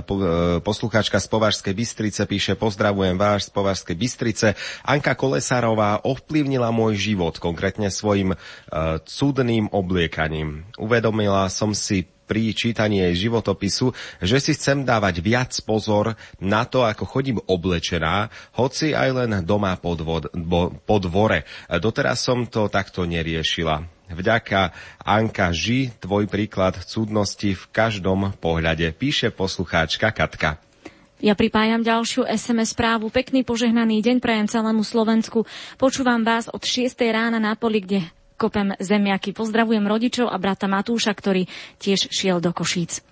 poslucháčka 0.66 1.22
z 1.22 1.28
Považskej 1.30 1.78
Bystrice 1.78 2.26
píše 2.26 2.58
Pozdravujem 2.58 3.22
vás 3.22 3.50
z 3.50 3.54
Považskej 3.54 3.98
Bystrice. 4.02 4.58
Anka 4.82 5.14
Kolesárová 5.14 6.02
ovplyvnila 6.02 6.74
môj 6.74 6.98
život, 6.98 7.38
konkrétne 7.38 7.94
svojim 7.94 8.34
uh, 8.34 8.98
cudným 9.06 9.70
obliekaním. 9.70 10.66
Uvedomila 10.82 11.46
som 11.54 11.78
si 11.78 12.10
pri 12.32 12.56
čítaní 12.56 13.04
jej 13.04 13.28
životopisu, 13.28 13.92
že 14.24 14.40
si 14.40 14.56
chcem 14.56 14.88
dávať 14.88 15.20
viac 15.20 15.52
pozor 15.68 16.16
na 16.40 16.64
to, 16.64 16.88
ako 16.88 17.04
chodím 17.04 17.44
oblečená, 17.44 18.32
hoci 18.56 18.96
aj 18.96 19.10
len 19.12 19.32
doma 19.44 19.76
po, 19.76 20.00
dvor, 20.00 20.32
po 20.88 20.96
dvore. 21.04 21.44
Doteraz 21.68 22.24
som 22.24 22.48
to 22.48 22.72
takto 22.72 23.04
neriešila. 23.04 23.84
Vďaka 24.08 24.72
Anka 25.04 25.52
Ži, 25.52 25.92
tvoj 26.00 26.32
príklad 26.32 26.80
cudnosti 26.88 27.52
v 27.52 27.64
každom 27.76 28.32
pohľade, 28.40 28.88
píše 28.96 29.36
poslucháčka 29.36 30.16
Katka. 30.16 30.56
Ja 31.20 31.36
pripájam 31.36 31.84
ďalšiu 31.84 32.26
SMS 32.32 32.74
správu. 32.74 33.12
Pekný 33.12 33.44
požehnaný 33.44 34.02
deň 34.02 34.24
prajem 34.24 34.48
celému 34.48 34.88
Slovensku. 34.88 35.44
Počúvam 35.76 36.24
vás 36.24 36.48
od 36.48 36.64
6. 36.64 36.96
rána 37.12 37.38
na 37.44 37.54
poli, 37.60 37.84
kde 37.84 38.00
kopem 38.42 38.74
zemiaky. 38.82 39.38
Pozdravujem 39.38 39.86
rodičov 39.86 40.34
a 40.34 40.42
brata 40.42 40.66
Matúša, 40.66 41.14
ktorý 41.14 41.46
tiež 41.78 42.10
šiel 42.10 42.42
do 42.42 42.50
Košíc. 42.50 43.06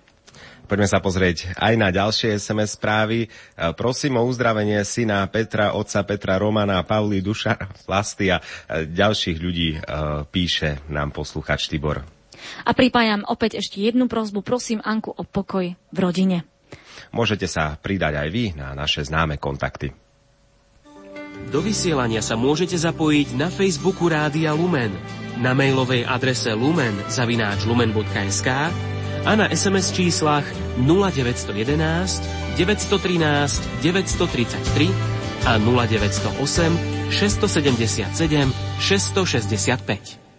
Poďme 0.66 0.86
sa 0.86 1.02
pozrieť 1.02 1.50
aj 1.58 1.74
na 1.74 1.90
ďalšie 1.90 2.38
SMS 2.38 2.78
správy. 2.78 3.26
E, 3.26 3.28
prosím 3.74 4.22
o 4.22 4.26
uzdravenie 4.26 4.78
syna 4.86 5.26
Petra, 5.26 5.74
otca 5.74 6.06
Petra 6.06 6.38
Romana, 6.38 6.86
Pauli 6.86 7.18
Duša, 7.18 7.58
Plasty 7.90 8.30
a 8.30 8.38
e, 8.38 8.86
ďalších 8.86 9.38
ľudí 9.42 9.70
e, 9.74 9.78
píše 10.30 10.86
nám 10.86 11.10
posluchač 11.10 11.66
Tibor. 11.66 12.06
A 12.62 12.70
pripájam 12.70 13.26
opäť 13.26 13.58
ešte 13.58 13.82
jednu 13.82 14.06
prozbu. 14.06 14.46
Prosím 14.46 14.78
Anku 14.86 15.10
o 15.10 15.26
pokoj 15.26 15.74
v 15.74 15.98
rodine. 15.98 16.46
Môžete 17.10 17.50
sa 17.50 17.74
pridať 17.74 18.22
aj 18.22 18.28
vy 18.30 18.54
na 18.54 18.70
naše 18.70 19.02
známe 19.02 19.42
kontakty. 19.42 19.90
Do 21.48 21.64
vysielania 21.64 22.20
sa 22.20 22.36
môžete 22.36 22.76
zapojiť 22.76 23.40
na 23.40 23.48
Facebooku 23.48 24.12
Rádia 24.12 24.52
Lumen, 24.52 24.92
na 25.40 25.56
mailovej 25.56 26.04
adrese 26.04 26.52
lumen 26.52 26.92
zavináč 27.08 27.64
lumen.sk 27.64 28.48
a 29.24 29.32
na 29.36 29.48
SMS 29.48 29.88
číslach 29.96 30.44
0911 30.84 32.60
913 32.60 33.80
933 33.80 35.48
a 35.48 35.56
0908 35.56 37.08
677 37.08 38.52
665. 38.78 40.29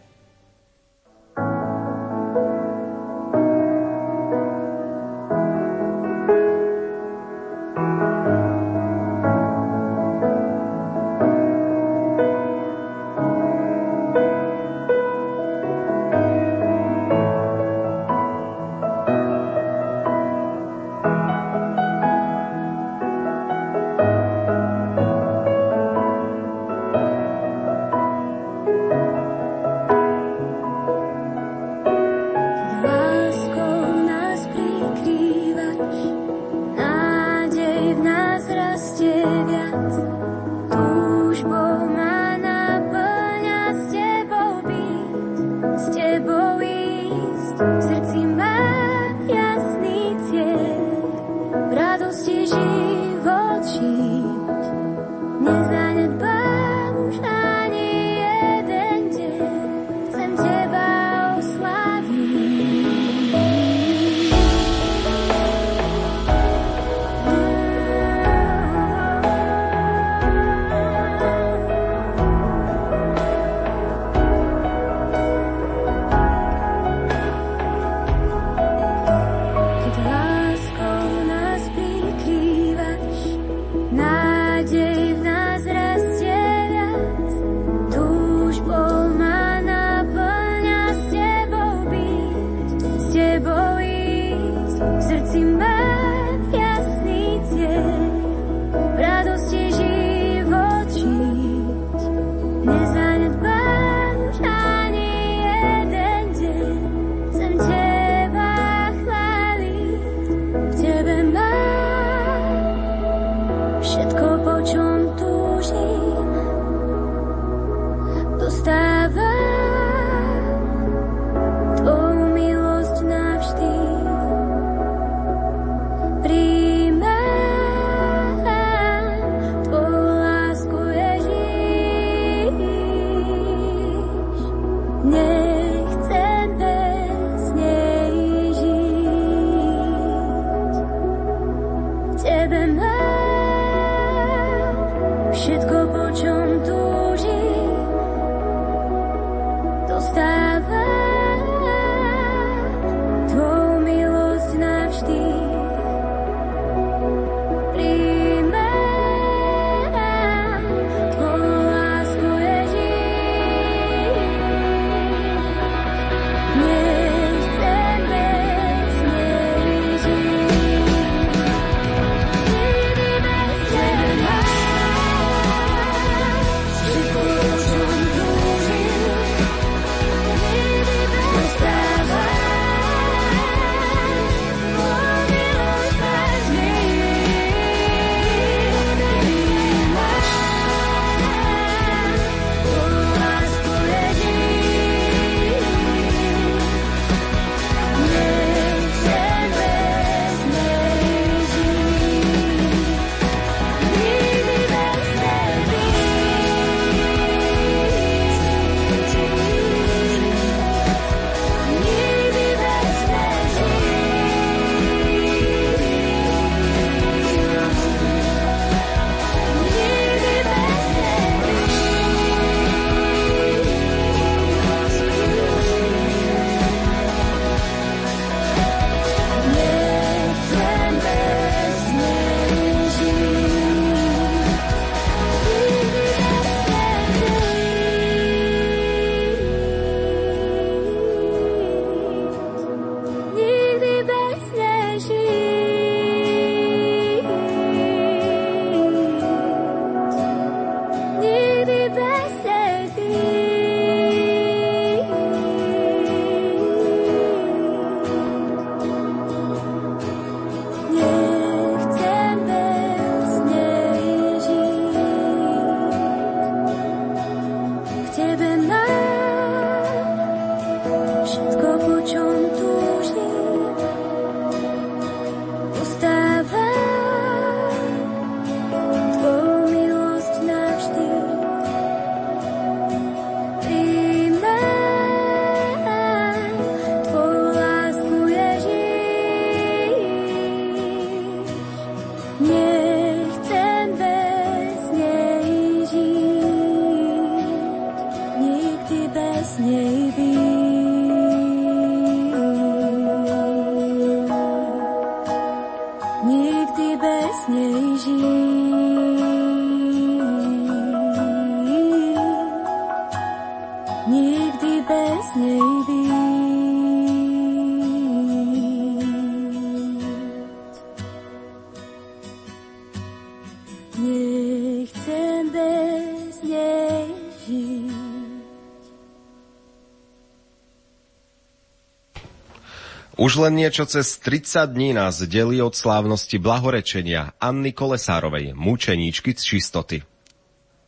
Už 333.32 333.40
len 333.48 333.64
niečo 333.64 333.88
cez 333.88 334.20
30 334.20 334.76
dní 334.76 334.92
nás 334.92 335.24
delí 335.24 335.64
od 335.64 335.72
slávnosti 335.72 336.36
blahorečenia 336.36 337.32
Anny 337.40 337.72
Kolesárovej, 337.72 338.52
mučeníčky 338.52 339.32
z 339.32 339.44
čistoty. 339.56 339.98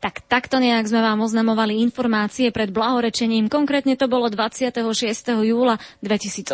Tak 0.03 0.27
takto 0.27 0.60
nejak 0.60 0.84
sme 0.84 1.08
vám 1.08 1.23
oznamovali 1.23 1.79
informácie 1.79 2.51
pred 2.51 2.67
blahorečením, 2.67 3.47
konkrétne 3.47 3.95
to 3.95 4.12
bolo 4.12 4.27
26. 4.27 4.75
júla 5.39 5.79
2018. 6.03 6.51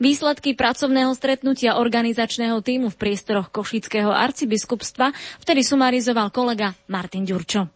Výsledky 0.00 0.56
pracovného 0.56 1.12
stretnutia 1.12 1.76
organizačného 1.76 2.64
týmu 2.64 2.88
v 2.88 2.96
priestoroch 2.96 3.52
Košického 3.52 4.08
arcibiskupstva 4.08 5.12
vtedy 5.44 5.60
sumarizoval 5.60 6.32
kolega 6.32 6.72
Martin 6.88 7.28
Ďurčo. 7.28 7.68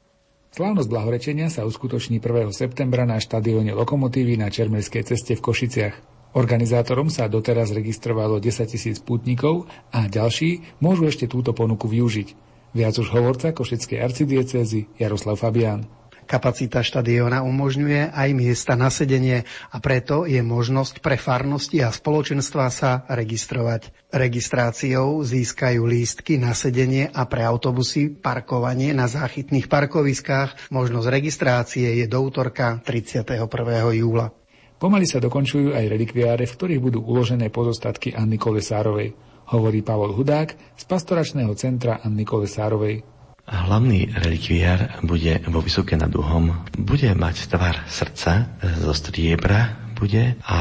Slávnosť 0.56 0.88
blahorečenia 0.88 1.52
sa 1.52 1.68
uskutoční 1.68 2.16
1. 2.16 2.48
septembra 2.56 3.04
na 3.04 3.20
štadióne 3.20 3.76
Lokomotívy 3.76 4.40
na 4.40 4.48
Čermelskej 4.48 5.04
ceste 5.04 5.36
v 5.36 5.44
Košiciach. 5.44 6.09
Organizátorom 6.30 7.10
sa 7.10 7.26
doteraz 7.26 7.74
registrovalo 7.74 8.38
10 8.38 8.70
tisíc 8.70 9.02
pútnikov 9.02 9.66
a 9.90 10.06
ďalší 10.06 10.78
môžu 10.78 11.10
ešte 11.10 11.26
túto 11.26 11.50
ponuku 11.50 11.90
využiť. 11.90 12.28
Viac 12.70 12.94
už 13.02 13.10
hovorca 13.10 13.50
Košickej 13.50 13.98
arcidiecezy 13.98 14.86
Jaroslav 14.94 15.42
Fabián. 15.42 15.90
Kapacita 16.30 16.86
štadióna 16.86 17.42
umožňuje 17.42 18.14
aj 18.14 18.28
miesta 18.38 18.78
na 18.78 18.86
sedenie 18.86 19.42
a 19.74 19.82
preto 19.82 20.30
je 20.30 20.38
možnosť 20.38 21.02
pre 21.02 21.18
farnosti 21.18 21.82
a 21.82 21.90
spoločenstva 21.90 22.70
sa 22.70 23.02
registrovať. 23.10 23.90
Registráciou 24.14 25.26
získajú 25.26 25.82
lístky 25.82 26.38
na 26.38 26.54
sedenie 26.54 27.10
a 27.10 27.26
pre 27.26 27.42
autobusy 27.42 28.14
parkovanie 28.14 28.94
na 28.94 29.10
záchytných 29.10 29.66
parkoviskách. 29.66 30.70
Možnosť 30.70 31.10
registrácie 31.10 31.98
je 31.98 32.06
do 32.06 32.22
útorka 32.22 32.78
31. 32.86 33.50
júla. 33.98 34.39
Pomaly 34.80 35.04
sa 35.04 35.20
dokončujú 35.20 35.76
aj 35.76 35.92
relikviáre, 35.92 36.48
v 36.48 36.56
ktorých 36.56 36.80
budú 36.80 37.04
uložené 37.04 37.52
pozostatky 37.52 38.16
Anny 38.16 38.40
Kolesárovej, 38.40 39.12
hovorí 39.52 39.84
Pavol 39.84 40.16
Hudák 40.16 40.56
z 40.72 40.84
pastoračného 40.88 41.52
centra 41.52 42.00
Anny 42.00 42.24
Kolesárovej. 42.24 43.04
Hlavný 43.44 44.08
relikviár 44.08 45.04
bude 45.04 45.44
vo 45.52 45.60
Vysoké 45.60 46.00
nad 46.00 46.08
Uhom. 46.16 46.64
Bude 46.80 47.12
mať 47.12 47.52
tvar 47.52 47.84
srdca 47.92 48.56
zo 48.80 48.96
striebra, 48.96 49.89
bude 50.00 50.40
a 50.48 50.58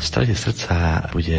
v 0.00 0.02
strede 0.02 0.32
srdca 0.32 1.12
bude 1.12 1.36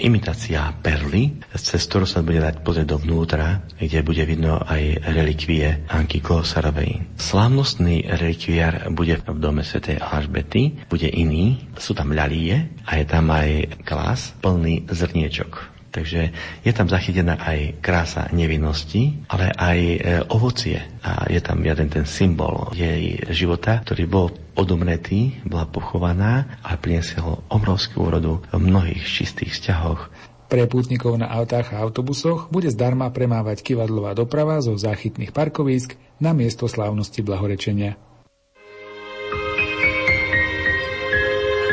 imitácia 0.00 0.72
perly, 0.80 1.36
cez 1.52 1.84
ktorú 1.84 2.08
sa 2.08 2.24
bude 2.24 2.40
dať 2.40 2.64
pozrieť 2.64 2.96
dovnútra, 2.96 3.68
kde 3.76 4.00
bude 4.00 4.24
vidno 4.24 4.56
aj 4.64 5.04
relikvie 5.12 5.84
Anky 5.92 6.24
Klosarovej. 6.24 7.20
Slávnostný 7.20 8.08
relikviár 8.08 8.88
bude 8.96 9.20
v 9.20 9.36
dome 9.36 9.60
svätej 9.60 10.00
Alžbety, 10.00 10.88
bude 10.88 11.12
iný, 11.12 11.68
sú 11.76 11.92
tam 11.92 12.16
ľalie 12.16 12.80
a 12.88 12.96
je 12.96 13.04
tam 13.04 13.28
aj 13.28 13.84
klas 13.84 14.32
plný 14.40 14.88
zrniečok. 14.88 15.80
Takže 15.90 16.20
je 16.62 16.72
tam 16.72 16.86
zachytená 16.86 17.34
aj 17.34 17.82
krása 17.82 18.30
nevinnosti, 18.30 19.26
ale 19.26 19.50
aj 19.50 19.78
e, 19.82 19.98
ovocie. 20.30 20.78
A 21.02 21.26
je 21.26 21.42
tam 21.42 21.58
jeden 21.66 21.90
ten 21.90 22.06
symbol 22.06 22.70
jej 22.78 23.18
života, 23.34 23.82
ktorý 23.82 24.06
bol 24.06 24.30
odomretý, 24.60 25.40
bola 25.48 25.64
pochovaná 25.64 26.60
a 26.60 26.76
priniesol 26.76 27.40
obrovskú 27.48 28.12
úrodu 28.12 28.44
v 28.52 28.60
mnohých 28.60 29.00
čistých 29.00 29.56
vzťahoch. 29.56 30.12
Pre 30.50 30.66
pútnikov 30.66 31.16
na 31.16 31.30
autách 31.30 31.72
a 31.72 31.80
autobusoch 31.80 32.50
bude 32.52 32.68
zdarma 32.68 33.08
premávať 33.14 33.62
kivadlová 33.64 34.12
doprava 34.12 34.58
zo 34.60 34.76
záchytných 34.76 35.30
parkovísk 35.30 35.94
na 36.18 36.34
miesto 36.36 36.66
slávnosti 36.68 37.22
blahorečenia. 37.24 37.96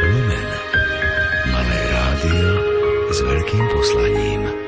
Lumen. 0.08 0.48
Malé 1.52 1.80
rádio 1.92 2.50
s 3.12 3.20
veľkým 3.26 3.66
poslaním. 3.74 4.67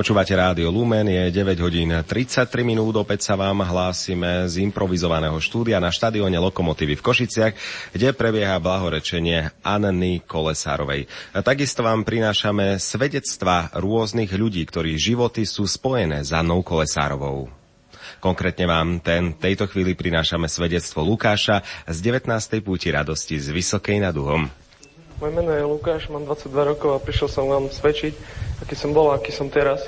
Počúvate 0.00 0.32
rádio 0.32 0.72
Lumen, 0.72 1.12
je 1.12 1.28
9 1.28 1.60
hodín 1.60 1.92
33 1.92 2.48
minút, 2.64 2.96
opäť 2.96 3.20
sa 3.20 3.36
vám 3.36 3.60
hlásime 3.60 4.48
z 4.48 4.64
improvizovaného 4.64 5.36
štúdia 5.36 5.76
na 5.76 5.92
štadióne 5.92 6.40
Lokomotívy 6.40 6.96
v 6.96 7.04
Košiciach, 7.04 7.52
kde 7.92 8.16
prebieha 8.16 8.56
blahorečenie 8.64 9.52
Anny 9.60 10.24
Kolesárovej. 10.24 11.04
A 11.36 11.44
takisto 11.44 11.84
vám 11.84 12.08
prinášame 12.08 12.80
svedectva 12.80 13.68
rôznych 13.76 14.32
ľudí, 14.32 14.64
ktorých 14.64 14.96
životy 14.96 15.44
sú 15.44 15.68
spojené 15.68 16.24
s 16.24 16.32
Annou 16.32 16.64
Kolesárovou. 16.64 17.52
Konkrétne 18.24 18.72
vám 18.72 19.04
ten 19.04 19.36
tejto 19.36 19.68
chvíli 19.68 19.92
prinášame 19.92 20.48
svedectvo 20.48 21.04
Lukáša 21.04 21.60
z 21.84 22.00
19. 22.00 22.24
púti 22.64 22.88
radosti 22.88 23.36
z 23.36 23.52
Vysokej 23.52 24.00
nad 24.00 24.16
Uhom. 24.16 24.48
Moje 25.20 25.36
meno 25.36 25.52
je 25.52 25.68
Lukáš, 25.68 26.08
mám 26.08 26.24
22 26.24 26.48
rokov 26.64 26.96
a 26.96 27.02
prišiel 27.04 27.28
som 27.28 27.44
vám 27.44 27.68
svedčiť, 27.68 28.16
aký 28.64 28.72
som 28.72 28.96
bol 28.96 29.12
a 29.12 29.20
aký 29.20 29.28
som 29.36 29.52
teraz. 29.52 29.84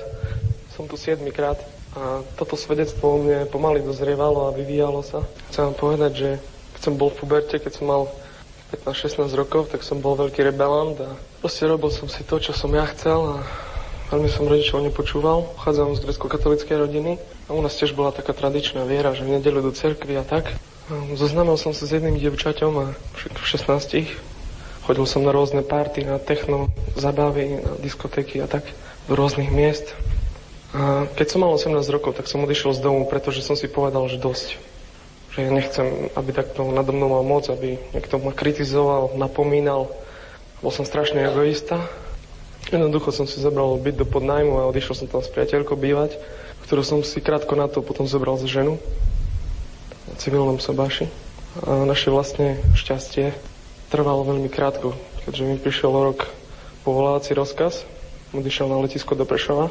Som 0.77 0.85
tu 0.85 1.01
7 1.01 1.25
krát 1.33 1.57
a 1.97 2.21
toto 2.37 2.53
svedectvo 2.53 3.17
mne 3.17 3.49
pomaly 3.49 3.81
dozrievalo 3.81 4.53
a 4.53 4.53
vyvíjalo 4.53 5.01
sa. 5.01 5.25
Chcem 5.49 5.73
vám 5.73 5.77
povedať, 5.81 6.13
že 6.13 6.31
keď 6.77 6.81
som 6.85 6.95
bol 7.01 7.09
v 7.09 7.17
puberte, 7.25 7.57
keď 7.57 7.73
som 7.73 7.89
mal 7.89 8.03
15-16 8.85 9.33
rokov, 9.33 9.73
tak 9.73 9.81
som 9.81 10.05
bol 10.05 10.21
veľký 10.21 10.53
rebelant 10.53 11.01
a 11.01 11.17
proste 11.41 11.65
robil 11.65 11.89
som 11.89 12.13
si 12.13 12.21
to, 12.29 12.37
čo 12.37 12.53
som 12.53 12.69
ja 12.77 12.85
chcel 12.93 13.41
a 13.41 13.49
veľmi 14.13 14.29
som 14.29 14.45
rodičov 14.45 14.85
nepočúval. 14.85 15.49
Pochádzam 15.57 15.97
z 15.97 16.13
grecko-katolíckej 16.13 16.77
rodiny 16.77 17.17
a 17.49 17.57
u 17.57 17.65
nás 17.65 17.73
tiež 17.81 17.97
bola 17.97 18.13
taká 18.13 18.37
tradičná 18.37 18.85
viera, 18.85 19.17
že 19.17 19.25
v 19.25 19.41
nedelu 19.41 19.65
do 19.65 19.73
cerkvy 19.73 20.13
a 20.21 20.29
tak. 20.29 20.53
Zoznamil 21.17 21.57
som 21.57 21.73
sa 21.73 21.89
s 21.89 21.97
jedným 21.97 22.21
dievčaťom 22.21 22.73
a 22.77 22.87
v 22.93 23.45
16 23.49 23.73
Chodil 24.83 25.07
som 25.07 25.23
na 25.23 25.31
rôzne 25.31 25.63
party, 25.63 26.03
na 26.03 26.19
techno, 26.19 26.67
zabavy, 26.99 27.63
na 27.63 27.79
diskotéky 27.79 28.43
a 28.43 28.51
tak 28.51 28.67
do 29.07 29.15
rôznych 29.15 29.55
miest. 29.55 29.95
A 30.75 31.07
keď 31.15 31.27
som 31.31 31.47
mal 31.47 31.55
18 31.55 31.87
rokov, 31.95 32.19
tak 32.19 32.27
som 32.27 32.43
odišiel 32.43 32.75
z 32.75 32.83
domu, 32.83 33.07
pretože 33.07 33.47
som 33.47 33.55
si 33.55 33.71
povedal, 33.71 34.03
že 34.11 34.19
dosť. 34.19 34.59
Že 35.33 35.39
ja 35.39 35.51
nechcem, 35.55 35.87
aby 36.19 36.31
takto 36.35 36.67
nado 36.67 36.91
mnou 36.91 37.15
mal 37.15 37.23
moc, 37.23 37.47
aby 37.47 37.79
niekto 37.95 38.19
ma 38.19 38.35
kritizoval, 38.35 39.15
napomínal. 39.15 39.87
Bol 40.65 40.75
som 40.75 40.83
strašne 40.83 41.31
egoista. 41.31 41.87
Jednoducho 42.75 43.15
som 43.15 43.31
si 43.31 43.39
zobral 43.39 43.79
byt 43.79 44.03
do 44.03 44.07
podnajmu 44.09 44.59
a 44.59 44.69
odišiel 44.71 45.05
som 45.05 45.07
tam 45.07 45.23
s 45.23 45.31
priateľkou 45.31 45.79
bývať, 45.79 46.19
ktorú 46.67 46.83
som 46.83 46.99
si 47.07 47.23
krátko 47.23 47.55
na 47.55 47.71
to 47.71 47.87
potom 47.87 48.11
zobral 48.11 48.35
za 48.35 48.51
ženu 48.51 48.83
na 50.11 50.15
civilnom 50.19 50.59
sobáši. 50.59 51.07
A 51.63 51.85
naše 51.85 52.09
vlastne 52.09 52.59
šťastie 52.75 53.52
trvalo 53.93 54.25
veľmi 54.25 54.49
krátko, 54.49 54.97
keďže 55.29 55.45
mi 55.45 55.61
prišiel 55.61 55.93
rok 55.93 56.25
povolávací 56.89 57.37
rozkaz, 57.37 57.85
odišiel 58.33 58.73
na 58.73 58.81
letisko 58.81 59.13
do 59.13 59.29
Prešova. 59.29 59.69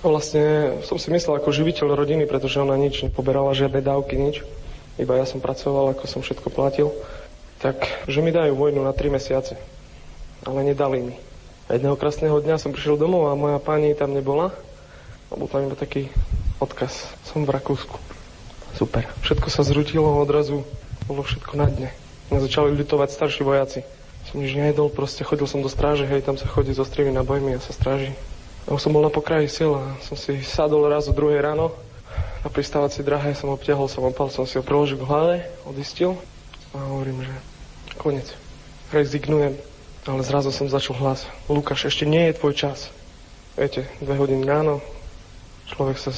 A 0.00 0.04
vlastne 0.08 0.80
som 0.88 0.96
si 0.96 1.12
myslel 1.12 1.36
ako 1.36 1.52
živiteľ 1.52 1.92
rodiny, 1.92 2.24
pretože 2.24 2.56
ona 2.56 2.80
nič 2.80 3.04
nepoberala, 3.04 3.52
žiadne 3.52 3.84
dávky, 3.84 4.16
nič. 4.16 4.40
Iba 4.96 5.20
ja 5.20 5.28
som 5.28 5.44
pracoval, 5.44 5.92
ako 5.92 6.08
som 6.08 6.20
všetko 6.24 6.48
platil. 6.48 6.88
Tak, 7.60 8.08
že 8.08 8.24
mi 8.24 8.32
dajú 8.32 8.56
vojnu 8.56 8.80
na 8.80 8.96
3 8.96 9.12
mesiace. 9.12 9.60
Ale 10.48 10.64
nedali 10.64 11.04
mi. 11.04 11.16
A 11.68 11.76
jedného 11.76 11.96
krásneho 11.96 12.36
dňa 12.36 12.60
som 12.60 12.72
prišiel 12.72 13.00
domov 13.00 13.28
a 13.28 13.36
moja 13.36 13.60
pani 13.60 13.96
tam 13.96 14.12
nebola. 14.12 14.52
A 15.28 15.36
bol 15.36 15.48
tam 15.48 15.64
iba 15.64 15.76
taký 15.76 16.12
odkaz. 16.60 17.08
Som 17.24 17.48
v 17.48 17.56
Rakúsku. 17.56 17.96
Super. 18.76 19.08
Všetko 19.24 19.48
sa 19.48 19.64
zrutilo 19.64 20.20
odrazu. 20.20 20.64
Bolo 21.08 21.24
všetko 21.24 21.52
na 21.56 21.68
dne. 21.68 22.03
Mňa 22.32 22.40
začali 22.40 22.72
ľutovať 22.78 23.08
starší 23.12 23.42
vojaci. 23.44 23.80
Som 24.30 24.40
nič 24.40 24.56
nejedol, 24.56 24.88
proste 24.88 25.20
chodil 25.20 25.44
som 25.44 25.60
do 25.60 25.68
stráže, 25.68 26.08
hej, 26.08 26.24
tam 26.24 26.40
sa 26.40 26.48
chodí 26.48 26.72
so 26.72 26.84
strými 26.84 27.12
nabojmi 27.12 27.56
a 27.56 27.60
sa 27.60 27.76
stráži. 27.76 28.16
A 28.64 28.72
som 28.80 28.96
bol 28.96 29.04
na 29.04 29.12
pokraji 29.12 29.44
sil 29.52 29.76
a 29.76 29.84
som 30.00 30.16
si 30.16 30.40
sadol 30.40 30.88
raz 30.88 31.04
o 31.04 31.12
druhej 31.12 31.44
ráno. 31.44 31.76
Na 32.40 32.48
pristávací 32.48 33.04
drahe 33.04 33.36
som 33.36 33.52
obťahol, 33.52 33.88
som 33.92 34.08
opal, 34.08 34.32
som 34.32 34.48
si 34.48 34.56
ho 34.56 34.64
preložil 34.64 34.96
k 34.96 35.08
hlave, 35.08 35.34
odistil 35.68 36.16
a 36.72 36.80
hovorím, 36.80 37.28
že 37.28 37.34
konec. 38.00 38.26
Rezignujem. 38.88 39.60
Ale 40.04 40.20
zrazu 40.20 40.52
som 40.52 40.68
začal 40.68 40.96
hlas. 41.00 41.24
Lukáš, 41.48 41.88
ešte 41.88 42.04
nie 42.04 42.28
je 42.28 42.36
tvoj 42.36 42.52
čas. 42.56 42.92
Viete, 43.56 43.88
dve 44.04 44.16
hodiny 44.20 44.44
ráno, 44.44 44.84
človek 45.72 45.96
sa 45.96 46.12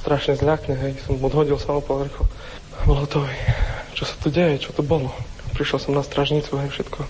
strašne 0.00 0.36
zľakne, 0.36 0.76
hej, 0.76 0.92
som 1.04 1.16
odhodil 1.20 1.56
sa 1.56 1.76
opal 1.76 2.04
rýchlo. 2.04 2.28
Bol 2.84 2.96
hotový. 3.00 3.32
Čo 3.96 4.04
sa 4.04 4.16
tu 4.20 4.28
deje, 4.28 4.68
čo 4.68 4.76
to 4.76 4.84
bolo? 4.84 5.12
Prišiel 5.54 5.78
som 5.78 5.92
na 5.94 6.02
stražnicu, 6.02 6.50
hej, 6.58 6.68
všetko. 6.74 7.00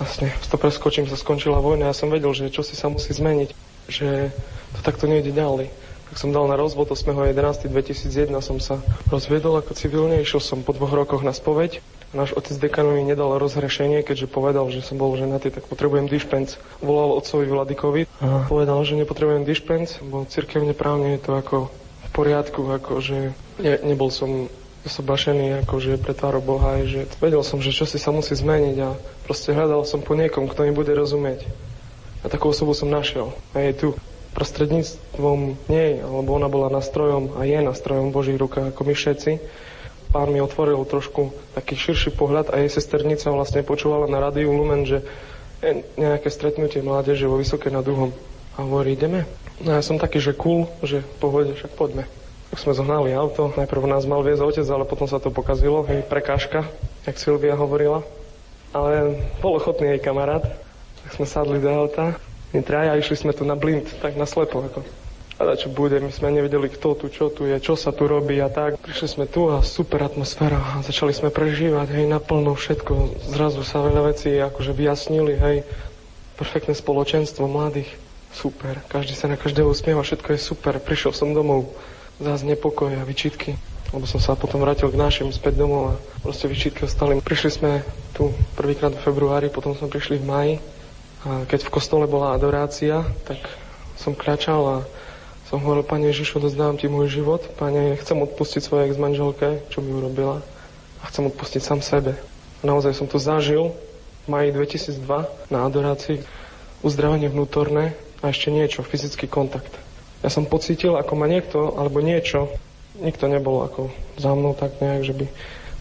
Vlastne, 0.00 0.34
to 0.50 0.56
preskočím, 0.58 1.06
sa 1.06 1.14
skončila 1.14 1.62
vojna. 1.62 1.92
Ja 1.92 1.94
som 1.94 2.10
vedel, 2.10 2.34
že 2.34 2.50
čo 2.50 2.66
si 2.66 2.74
sa 2.74 2.90
musí 2.90 3.14
zmeniť. 3.14 3.54
Že 3.86 4.34
to 4.74 4.80
takto 4.82 5.06
nejde 5.06 5.30
ďalej. 5.30 5.70
Tak 6.10 6.16
som 6.18 6.34
dal 6.34 6.50
na 6.50 6.58
rozvod 6.58 6.90
8. 6.90 7.14
11. 7.30 7.70
2001 7.70 8.32
som 8.42 8.58
sa 8.58 8.82
rozviedol 9.08 9.58
ako 9.60 9.72
civilne, 9.74 10.20
išiel 10.20 10.42
som 10.42 10.62
po 10.62 10.74
dvoch 10.74 10.92
rokoch 10.92 11.22
na 11.22 11.34
spoveď. 11.34 11.78
Náš 12.14 12.30
otec 12.38 12.54
dekan 12.62 12.86
mi 12.86 13.02
nedal 13.02 13.42
rozhrešenie, 13.42 14.06
keďže 14.06 14.30
povedal, 14.30 14.70
že 14.70 14.86
som 14.86 14.94
bol 14.94 15.18
ženatý, 15.18 15.50
tak 15.50 15.66
potrebujem 15.66 16.06
dišpenc. 16.06 16.54
Volal 16.78 17.18
otcovi 17.18 17.50
Vladikovi 17.50 18.02
a 18.22 18.46
povedal, 18.46 18.78
že 18.86 18.94
nepotrebujem 18.94 19.42
dišpenc, 19.42 19.98
bo 20.06 20.22
cirkevne 20.30 20.78
právne 20.78 21.18
je 21.18 21.20
to 21.26 21.34
ako 21.34 21.56
v 21.74 22.08
poriadku, 22.14 22.62
ako 22.70 23.02
že 23.02 23.34
ne, 23.58 23.74
nebol 23.82 24.14
som 24.14 24.46
zobašený 24.84 25.64
akože 25.64 25.96
pre 25.96 26.12
tvárou 26.12 26.44
Boha, 26.44 26.80
aj, 26.80 26.82
že 26.84 27.00
vedel 27.20 27.40
som, 27.40 27.60
že 27.60 27.72
čo 27.72 27.88
si 27.88 27.96
sa 27.96 28.12
musí 28.12 28.36
zmeniť 28.36 28.76
a 28.84 28.92
proste 29.24 29.56
hľadal 29.56 29.88
som 29.88 30.04
po 30.04 30.12
niekom, 30.12 30.44
kto 30.48 30.68
mi 30.68 30.72
bude 30.76 30.92
rozumieť. 30.92 31.48
A 32.24 32.28
takú 32.28 32.52
osobu 32.52 32.76
som 32.76 32.92
našiel. 32.92 33.32
A 33.56 33.64
je 33.64 33.72
tu 33.72 33.88
prostredníctvom 34.34 35.56
nej, 35.70 36.02
alebo 36.02 36.34
ona 36.34 36.50
bola 36.50 36.68
nástrojom 36.68 37.38
a 37.38 37.46
je 37.48 37.58
nástrojom 37.60 38.10
Božích 38.10 38.36
rukách, 38.36 38.74
ako 38.74 38.82
my 38.84 38.94
všetci. 38.96 39.30
Pán 40.10 40.30
mi 40.30 40.38
otvoril 40.38 40.78
trošku 40.86 41.34
taký 41.58 41.74
širší 41.74 42.14
pohľad 42.14 42.50
a 42.50 42.62
jej 42.62 42.70
sesternica 42.70 43.30
vlastne 43.34 43.66
počúvala 43.66 44.06
na 44.06 44.22
rádiu 44.22 44.52
Lumen, 44.52 44.86
že 44.86 45.02
je 45.64 45.80
nejaké 45.96 46.28
stretnutie 46.28 46.84
mládeže 46.84 47.24
vo 47.24 47.40
Vysoké 47.40 47.72
nad 47.72 47.86
Uhom. 47.86 48.12
A 48.54 48.62
hovorí, 48.62 48.94
ideme? 48.94 49.26
No 49.62 49.74
ja 49.74 49.82
som 49.82 49.98
taký, 49.98 50.22
že 50.22 50.36
cool, 50.36 50.70
že 50.82 51.02
pohode, 51.18 51.54
však 51.56 51.72
poďme. 51.74 52.06
Tak 52.54 52.62
sme 52.70 52.78
zohnali 52.78 53.10
auto. 53.18 53.50
Najprv 53.58 53.90
nás 53.90 54.06
mal 54.06 54.22
viesť 54.22 54.46
otec, 54.46 54.66
ale 54.70 54.86
potom 54.86 55.10
sa 55.10 55.18
to 55.18 55.34
pokazilo. 55.34 55.82
Hej, 55.90 56.06
prekážka, 56.06 56.62
jak 57.02 57.18
Silvia 57.18 57.58
hovorila. 57.58 58.06
Ale 58.70 59.18
bol 59.42 59.58
ochotný 59.58 59.98
jej 59.98 59.98
kamarát. 59.98 60.46
Tak 61.02 61.18
sme 61.18 61.26
sadli 61.26 61.58
do 61.58 61.66
auta. 61.66 62.14
My 62.54 62.62
traja 62.62 62.94
išli 62.94 63.18
sme 63.18 63.34
tu 63.34 63.42
na 63.42 63.58
blind, 63.58 63.90
tak 63.98 64.14
na 64.14 64.22
slepo. 64.22 64.62
Ako. 64.70 64.86
A 65.42 65.58
čo 65.58 65.66
bude. 65.66 65.98
My 65.98 66.14
sme 66.14 66.30
nevedeli, 66.30 66.70
kto 66.70 66.94
tu, 66.94 67.10
čo 67.10 67.26
tu 67.26 67.42
je, 67.42 67.58
čo 67.58 67.74
sa 67.74 67.90
tu 67.90 68.06
robí 68.06 68.38
a 68.38 68.46
tak. 68.46 68.78
Prišli 68.78 69.08
sme 69.10 69.26
tu 69.26 69.50
a 69.50 69.58
super 69.66 70.06
atmosféra 70.06 70.78
a 70.78 70.78
začali 70.78 71.10
sme 71.10 71.34
prežívať, 71.34 71.90
hej, 71.90 72.06
naplno 72.06 72.54
všetko. 72.54 73.18
Zrazu 73.34 73.66
sa 73.66 73.82
veľa 73.82 74.14
vecí 74.14 74.30
akože 74.30 74.70
vyjasnili, 74.70 75.34
hej. 75.42 75.66
Perfektné 76.38 76.78
spoločenstvo 76.78 77.50
mladých. 77.50 77.90
Super. 78.30 78.78
Každý 78.86 79.18
sa 79.18 79.26
na 79.26 79.34
každého 79.34 79.66
usmieva, 79.66 80.06
všetko 80.06 80.38
je 80.38 80.38
super. 80.38 80.78
Prišiel 80.78 81.10
som 81.10 81.34
domov. 81.34 81.74
Zás 82.22 82.46
nepokoj 82.46 82.94
a 82.94 83.02
vyčitky. 83.02 83.58
Lebo 83.90 84.10
som 84.10 84.18
sa 84.18 84.34
potom 84.34 84.58
vrátil 84.58 84.90
k 84.90 84.98
našim 84.98 85.30
späť 85.30 85.58
domov 85.62 85.94
a 85.94 86.00
proste 86.22 86.50
vyčitky 86.50 86.86
ostali. 86.86 87.18
Prišli 87.18 87.50
sme 87.50 87.72
tu 88.10 88.34
prvýkrát 88.58 88.90
v 88.90 89.02
februári, 89.02 89.50
potom 89.50 89.74
sme 89.74 89.86
prišli 89.86 90.18
v 90.18 90.26
maji. 90.26 90.54
A 91.26 91.46
keď 91.46 91.66
v 91.66 91.74
kostole 91.74 92.06
bola 92.10 92.34
adorácia, 92.34 93.06
tak 93.26 93.38
som 93.94 94.18
kľačal 94.18 94.60
a 94.62 94.76
som 95.46 95.62
hovoril, 95.62 95.86
Pane 95.86 96.10
Ježišu, 96.10 96.42
dozdávam 96.42 96.74
Ti 96.74 96.90
môj 96.90 97.06
život. 97.10 97.46
Pane, 97.54 97.94
chcem 98.02 98.18
odpustiť 98.18 98.62
svojej 98.66 98.90
ex-manželke, 98.90 99.62
čo 99.70 99.78
mi 99.78 99.94
urobila. 99.94 100.42
A 100.98 101.04
chcem 101.10 101.30
odpustiť 101.30 101.62
sám 101.62 101.80
sebe. 101.84 102.18
A 102.58 102.62
naozaj 102.66 102.98
som 102.98 103.06
to 103.06 103.22
zažil 103.22 103.76
v 104.24 104.26
maji 104.26 104.50
2002 104.50 105.06
na 105.54 105.58
adorácii. 105.68 106.24
Uzdravenie 106.82 107.30
vnútorné 107.30 107.94
a 108.24 108.32
ešte 108.34 108.50
niečo, 108.50 108.82
fyzický 108.82 109.30
kontakt. 109.30 109.83
Ja 110.24 110.32
som 110.32 110.48
pocítil, 110.48 110.96
ako 110.96 111.12
ma 111.20 111.28
niekto, 111.28 111.76
alebo 111.76 112.00
niečo, 112.00 112.48
nikto 112.96 113.28
nebol 113.28 113.60
ako 113.60 113.92
za 114.16 114.32
mnou 114.32 114.56
tak 114.56 114.80
nejak, 114.80 115.04
že 115.04 115.12
by 115.12 115.26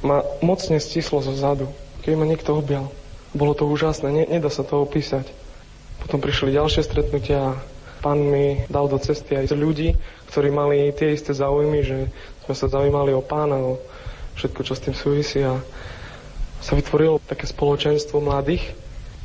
ma 0.04 0.18
mocne 0.44 0.84
stislo 0.84 1.24
zo 1.24 1.32
zadu. 1.32 1.72
Keď 2.04 2.20
ma 2.20 2.28
niekto 2.28 2.52
objal. 2.52 2.92
Bolo 3.32 3.56
to 3.56 3.64
úžasné, 3.64 4.12
ne, 4.12 4.24
nedá 4.28 4.52
sa 4.52 4.68
to 4.68 4.84
opísať. 4.84 5.24
Potom 6.04 6.20
prišli 6.20 6.60
ďalšie 6.60 6.84
stretnutia 6.84 7.56
pán 8.04 8.20
mi 8.20 8.60
dal 8.68 8.92
do 8.92 9.00
cesty 9.00 9.40
aj 9.40 9.56
ľudí, 9.56 9.96
ktorí 10.28 10.52
mali 10.52 10.92
tie 10.92 11.16
isté 11.16 11.32
záujmy, 11.32 11.80
že 11.88 12.12
sme 12.44 12.54
sa 12.54 12.68
zaujímali 12.68 13.16
o 13.16 13.24
pána, 13.24 13.56
o 13.56 13.80
všetko, 14.36 14.60
čo 14.68 14.74
s 14.76 14.84
tým 14.84 14.92
súvisí 14.92 15.40
a 15.40 15.56
sa 16.60 16.76
vytvorilo 16.76 17.24
také 17.24 17.48
spoločenstvo 17.48 18.20
mladých 18.20 18.76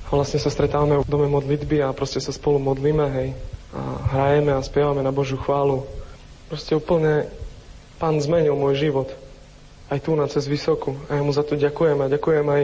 a 0.06 0.14
vlastne 0.14 0.38
sa 0.38 0.54
stretávame 0.54 1.02
v 1.02 1.10
dome 1.10 1.26
modlitby 1.26 1.82
a 1.82 1.90
proste 1.90 2.22
sa 2.22 2.30
spolu 2.30 2.62
modlíme, 2.62 3.06
hej, 3.18 3.28
a 3.68 3.80
hrajeme 4.10 4.52
a 4.52 4.60
spievame 4.60 5.00
na 5.00 5.12
Božiu 5.12 5.36
chválu. 5.36 5.84
Proste 6.48 6.72
úplne 6.72 7.28
pán 7.96 8.16
zmenil 8.16 8.56
môj 8.56 8.80
život. 8.80 9.08
Aj 9.88 10.00
tu 10.00 10.12
na 10.12 10.24
cez 10.24 10.44
Vysoku. 10.44 10.96
A 11.08 11.16
ja 11.16 11.22
mu 11.22 11.32
za 11.32 11.44
to 11.44 11.54
ďakujem. 11.54 11.98
A 11.98 12.08
ďakujem 12.08 12.44
aj 12.44 12.62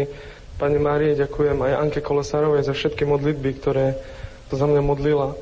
Pane 0.54 0.78
Márie, 0.78 1.12
ďakujem 1.12 1.58
aj 1.58 1.72
Anke 1.74 2.00
Kolesárovej 2.00 2.62
za 2.62 2.72
všetky 2.72 3.02
modlitby, 3.02 3.50
ktoré 3.58 3.98
to 4.46 4.54
za 4.54 4.64
mňa 4.64 4.80
modlila. 4.80 5.34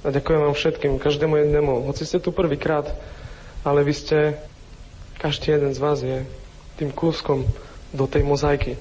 A 0.00 0.08
ďakujem 0.08 0.40
vám 0.40 0.56
všetkým, 0.56 0.92
každému 0.96 1.36
jednému. 1.36 1.84
Hoci 1.84 2.08
ste 2.08 2.16
tu 2.16 2.32
prvýkrát, 2.32 2.88
ale 3.60 3.84
vy 3.84 3.92
ste, 3.92 4.18
každý 5.20 5.52
jeden 5.52 5.76
z 5.76 5.78
vás 5.78 6.00
je 6.00 6.24
tým 6.80 6.88
kúskom 6.88 7.44
do 7.90 8.08
tej 8.08 8.24
mozaiky, 8.24 8.80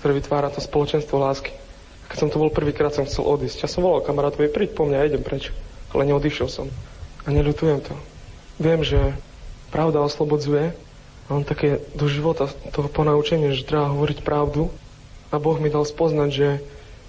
ktoré 0.00 0.12
vytvára 0.16 0.48
to 0.48 0.64
spoločenstvo 0.64 1.18
lásky. 1.18 1.61
Keď 2.12 2.18
som 2.20 2.28
to 2.28 2.36
bol 2.36 2.52
prvýkrát, 2.52 2.92
som 2.92 3.08
chcel 3.08 3.24
odísť. 3.24 3.64
Ja 3.64 3.72
som 3.72 3.80
volal 3.80 4.04
kamarátovi, 4.04 4.52
príď 4.52 4.76
po 4.76 4.84
mňa, 4.84 5.08
idem 5.08 5.24
preč. 5.24 5.48
Ale 5.96 6.04
neodišiel 6.04 6.48
som. 6.52 6.68
A 7.24 7.32
neľutujem 7.32 7.80
to. 7.80 7.96
Viem, 8.60 8.84
že 8.84 9.16
pravda 9.72 10.04
oslobodzuje, 10.04 10.76
mám 11.32 11.48
také 11.48 11.80
do 11.96 12.04
života 12.12 12.52
toho 12.76 12.92
ponaučenie, 12.92 13.56
že 13.56 13.64
treba 13.64 13.88
hovoriť 13.88 14.20
pravdu. 14.20 14.68
A 15.32 15.40
Boh 15.40 15.56
mi 15.56 15.72
dal 15.72 15.88
spoznať, 15.88 16.28
že 16.28 16.48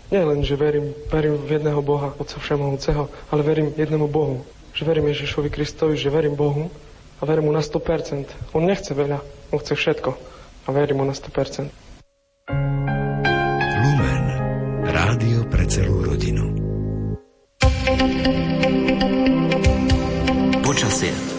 nie 0.07 0.23
len, 0.23 0.39
že 0.39 0.55
verím, 0.55 0.95
verím 1.11 1.35
v 1.35 1.59
jedného 1.59 1.83
Boha, 1.83 2.15
Otca 2.15 2.39
Všemohúceho, 2.39 3.11
ale 3.27 3.41
verím 3.43 3.75
jednému 3.75 4.07
Bohu. 4.07 4.47
Že 4.71 4.87
verím 4.87 5.11
Ježišovi 5.11 5.51
Kristovi, 5.51 5.99
že 5.99 6.07
verím 6.07 6.39
Bohu 6.39 6.71
a 7.19 7.27
verím 7.27 7.51
mu 7.51 7.51
na 7.51 7.59
100%. 7.59 8.55
On 8.55 8.63
nechce 8.63 8.95
veľa, 8.95 9.19
on 9.51 9.59
chce 9.59 9.75
všetko 9.75 10.15
a 10.63 10.67
verím 10.71 11.03
mu 11.03 11.05
na 11.05 11.11
100%. 11.11 11.82
Počasie. 20.63 21.33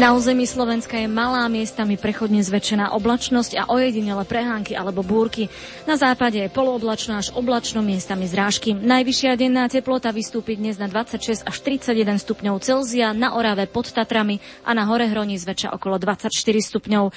Na 0.00 0.16
území 0.16 0.48
Slovenska 0.48 0.96
je 0.96 1.04
malá 1.04 1.44
miestami 1.52 2.00
prechodne 2.00 2.40
zväčšená 2.40 2.96
oblačnosť 2.96 3.52
a 3.60 3.68
ojedinele 3.68 4.24
prehánky 4.24 4.72
alebo 4.72 5.04
búrky. 5.04 5.52
Na 5.84 6.00
západe 6.00 6.40
je 6.40 6.48
polooblačno 6.48 7.20
až 7.20 7.36
oblačno 7.36 7.84
miestami 7.84 8.24
zrážky. 8.24 8.72
Najvyššia 8.72 9.36
denná 9.36 9.68
teplota 9.68 10.08
vystúpi 10.08 10.56
dnes 10.56 10.80
na 10.80 10.88
26 10.88 11.44
až 11.44 11.56
31 11.60 12.16
stupňov 12.16 12.64
Celzia, 12.64 13.12
na 13.12 13.36
Orave 13.36 13.68
pod 13.68 13.92
Tatrami 13.92 14.40
a 14.64 14.72
na 14.72 14.88
Hore 14.88 15.04
Hroni 15.04 15.36
zväčša 15.36 15.76
okolo 15.76 16.00
24 16.00 16.32
stupňov. 16.64 17.12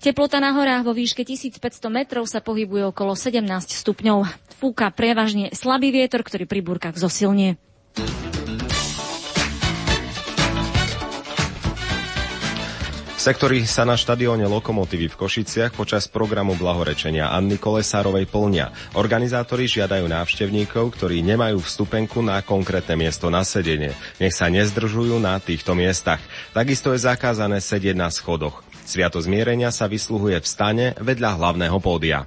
Teplota 0.00 0.40
na 0.40 0.56
horách 0.56 0.88
vo 0.88 0.96
výške 0.96 1.28
1500 1.28 1.60
metrov 1.92 2.24
sa 2.24 2.40
pohybuje 2.40 2.88
okolo 2.88 3.12
17 3.12 3.44
stupňov. 3.84 4.24
Fúka 4.56 4.88
prevažne 4.88 5.52
slabý 5.52 5.92
vietor, 5.92 6.24
ktorý 6.24 6.48
pri 6.48 6.64
búrkach 6.64 6.96
zosilnie. 6.96 7.60
Sektory 13.20 13.68
sa 13.68 13.84
na 13.84 14.00
štadióne 14.00 14.48
Lokomotívy 14.48 15.12
v 15.12 15.18
Košiciach 15.20 15.76
počas 15.76 16.08
programu 16.08 16.56
blahorečenia 16.56 17.28
Anny 17.36 17.60
Kolesárovej 17.60 18.24
plnia. 18.24 18.72
Organizátori 18.96 19.68
žiadajú 19.68 20.08
návštevníkov, 20.08 20.96
ktorí 20.96 21.20
nemajú 21.20 21.60
vstupenku 21.60 22.24
na 22.24 22.40
konkrétne 22.40 22.96
miesto 22.96 23.28
na 23.28 23.44
sedenie. 23.44 23.92
Nech 24.16 24.32
sa 24.32 24.48
nezdržujú 24.48 25.20
na 25.20 25.36
týchto 25.36 25.76
miestach. 25.76 26.24
Takisto 26.56 26.96
je 26.96 27.04
zakázané 27.04 27.60
sedieť 27.60 28.00
na 28.00 28.08
schodoch. 28.08 28.64
Sviato 28.90 29.22
zmierenia 29.22 29.70
sa 29.70 29.86
vysluhuje 29.86 30.42
v 30.42 30.50
stane 30.50 30.86
vedľa 30.98 31.38
hlavného 31.38 31.78
pódia. 31.78 32.26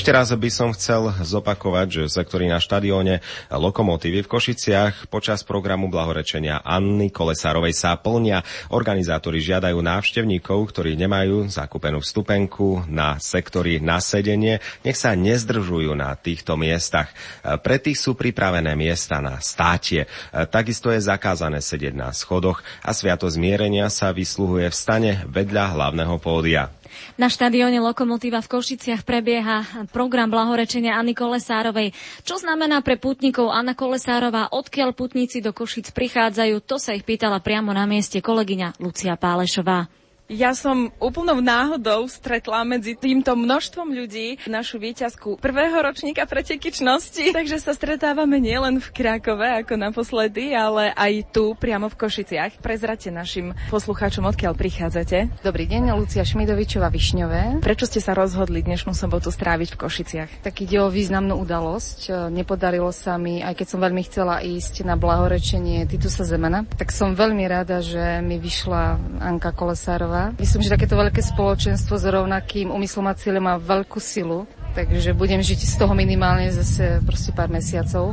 Ešte 0.00 0.16
raz 0.16 0.32
by 0.32 0.48
som 0.48 0.72
chcel 0.72 1.12
zopakovať, 1.12 1.86
že 1.92 2.24
sektory 2.24 2.48
na 2.48 2.56
štadióne 2.56 3.20
Lokomotívy 3.52 4.24
v 4.24 4.32
Košiciach 4.32 5.12
počas 5.12 5.44
programu 5.44 5.92
blahorečenia 5.92 6.64
Anny 6.64 7.12
Kolesárovej 7.12 7.76
sa 7.76 8.00
plnia. 8.00 8.40
Organizátori 8.72 9.44
žiadajú 9.44 9.76
návštevníkov, 9.76 10.72
ktorí 10.72 10.96
nemajú 10.96 11.52
zakúpenú 11.52 12.00
vstupenku 12.00 12.88
na 12.88 13.20
sektory 13.20 13.76
na 13.76 14.00
sedenie, 14.00 14.64
nech 14.88 14.96
sa 14.96 15.12
nezdržujú 15.12 15.92
na 15.92 16.16
týchto 16.16 16.56
miestach. 16.56 17.12
Pre 17.44 17.76
tých 17.76 18.00
sú 18.00 18.16
pripravené 18.16 18.72
miesta 18.80 19.20
na 19.20 19.36
státie. 19.44 20.08
Takisto 20.32 20.88
je 20.88 21.04
zakázané 21.04 21.60
sedieť 21.60 21.92
na 21.92 22.08
schodoch 22.16 22.64
a 22.80 22.96
sviato 22.96 23.28
zmierenia 23.28 23.92
sa 23.92 24.16
vysluhuje 24.16 24.64
v 24.64 24.80
stane 24.80 25.12
vedľa 25.28 25.76
hlavného 25.76 26.16
pódia. 26.24 26.72
Na 27.20 27.28
štadióne 27.28 27.78
Lokomotíva 27.84 28.40
v 28.40 28.50
Košiciach 28.50 29.04
prebieha 29.04 29.86
program 29.94 30.32
blahorečenia 30.32 30.96
Anny 30.96 31.12
Kolesárovej. 31.12 31.92
Čo 32.24 32.40
znamená 32.40 32.80
pre 32.80 32.96
putníkov 32.96 33.52
Anna 33.52 33.76
Kolesárová, 33.76 34.50
odkiaľ 34.50 34.96
putníci 34.96 35.44
do 35.44 35.52
Košic 35.52 35.92
prichádzajú, 35.92 36.64
to 36.64 36.80
sa 36.80 36.96
ich 36.96 37.04
pýtala 37.04 37.44
priamo 37.44 37.70
na 37.70 37.84
mieste 37.84 38.18
kolegyňa 38.24 38.80
Lucia 38.80 39.14
Pálešová. 39.14 39.99
Ja 40.30 40.54
som 40.54 40.94
úplnou 41.02 41.42
náhodou 41.42 42.06
stretla 42.06 42.62
medzi 42.62 42.94
týmto 42.94 43.34
množstvom 43.34 43.90
ľudí 43.90 44.38
našu 44.46 44.78
víťazku 44.78 45.42
prvého 45.42 45.74
ročníka 45.82 46.22
preteky 46.22 46.70
čnosti, 46.70 47.34
takže 47.34 47.58
sa 47.58 47.74
stretávame 47.74 48.38
nielen 48.38 48.78
v 48.78 48.88
Krakove 48.94 49.42
ako 49.58 49.74
naposledy, 49.74 50.54
ale 50.54 50.94
aj 50.94 51.34
tu 51.34 51.58
priamo 51.58 51.90
v 51.90 51.98
Košiciach. 51.98 52.62
Prezrate 52.62 53.10
našim 53.10 53.58
poslucháčom, 53.74 54.22
odkiaľ 54.30 54.54
prichádzate. 54.54 55.42
Dobrý 55.42 55.66
deň, 55.66 55.98
Lucia 55.98 56.22
Šmidovičová 56.22 56.94
Višňové. 56.94 57.58
Prečo 57.58 57.90
ste 57.90 57.98
sa 57.98 58.14
rozhodli 58.14 58.62
dnešnú 58.62 58.94
sobotu 58.94 59.34
stráviť 59.34 59.74
v 59.74 59.80
Košiciach? 59.82 60.46
Tak 60.46 60.62
ide 60.62 60.78
o 60.78 60.94
významnú 60.94 61.42
udalosť. 61.42 62.30
Nepodarilo 62.30 62.94
sa 62.94 63.18
mi, 63.18 63.42
aj 63.42 63.58
keď 63.58 63.66
som 63.66 63.82
veľmi 63.82 64.06
chcela 64.06 64.46
ísť 64.46 64.86
na 64.86 64.94
blahorečenie 64.94 65.90
Titusa 65.90 66.22
Zemana, 66.22 66.70
tak 66.78 66.94
som 66.94 67.18
veľmi 67.18 67.50
rada, 67.50 67.82
že 67.82 68.22
mi 68.22 68.38
vyšla 68.38 68.94
Anka 69.26 69.50
Kolesárová. 69.50 70.19
Myslím, 70.36 70.60
že 70.64 70.74
takéto 70.74 70.96
veľké 70.96 71.20
spoločenstvo 71.24 71.94
s 71.96 72.04
rovnakým 72.04 72.68
úmyslom 72.68 73.08
a 73.08 73.16
cieľom 73.16 73.44
má 73.44 73.54
veľkú 73.56 73.96
silu, 73.96 74.44
takže 74.76 75.16
budem 75.16 75.40
žiť 75.40 75.60
z 75.64 75.74
toho 75.80 75.92
minimálne 75.96 76.52
zase 76.52 77.00
proste 77.02 77.32
pár 77.32 77.48
mesiacov. 77.48 78.12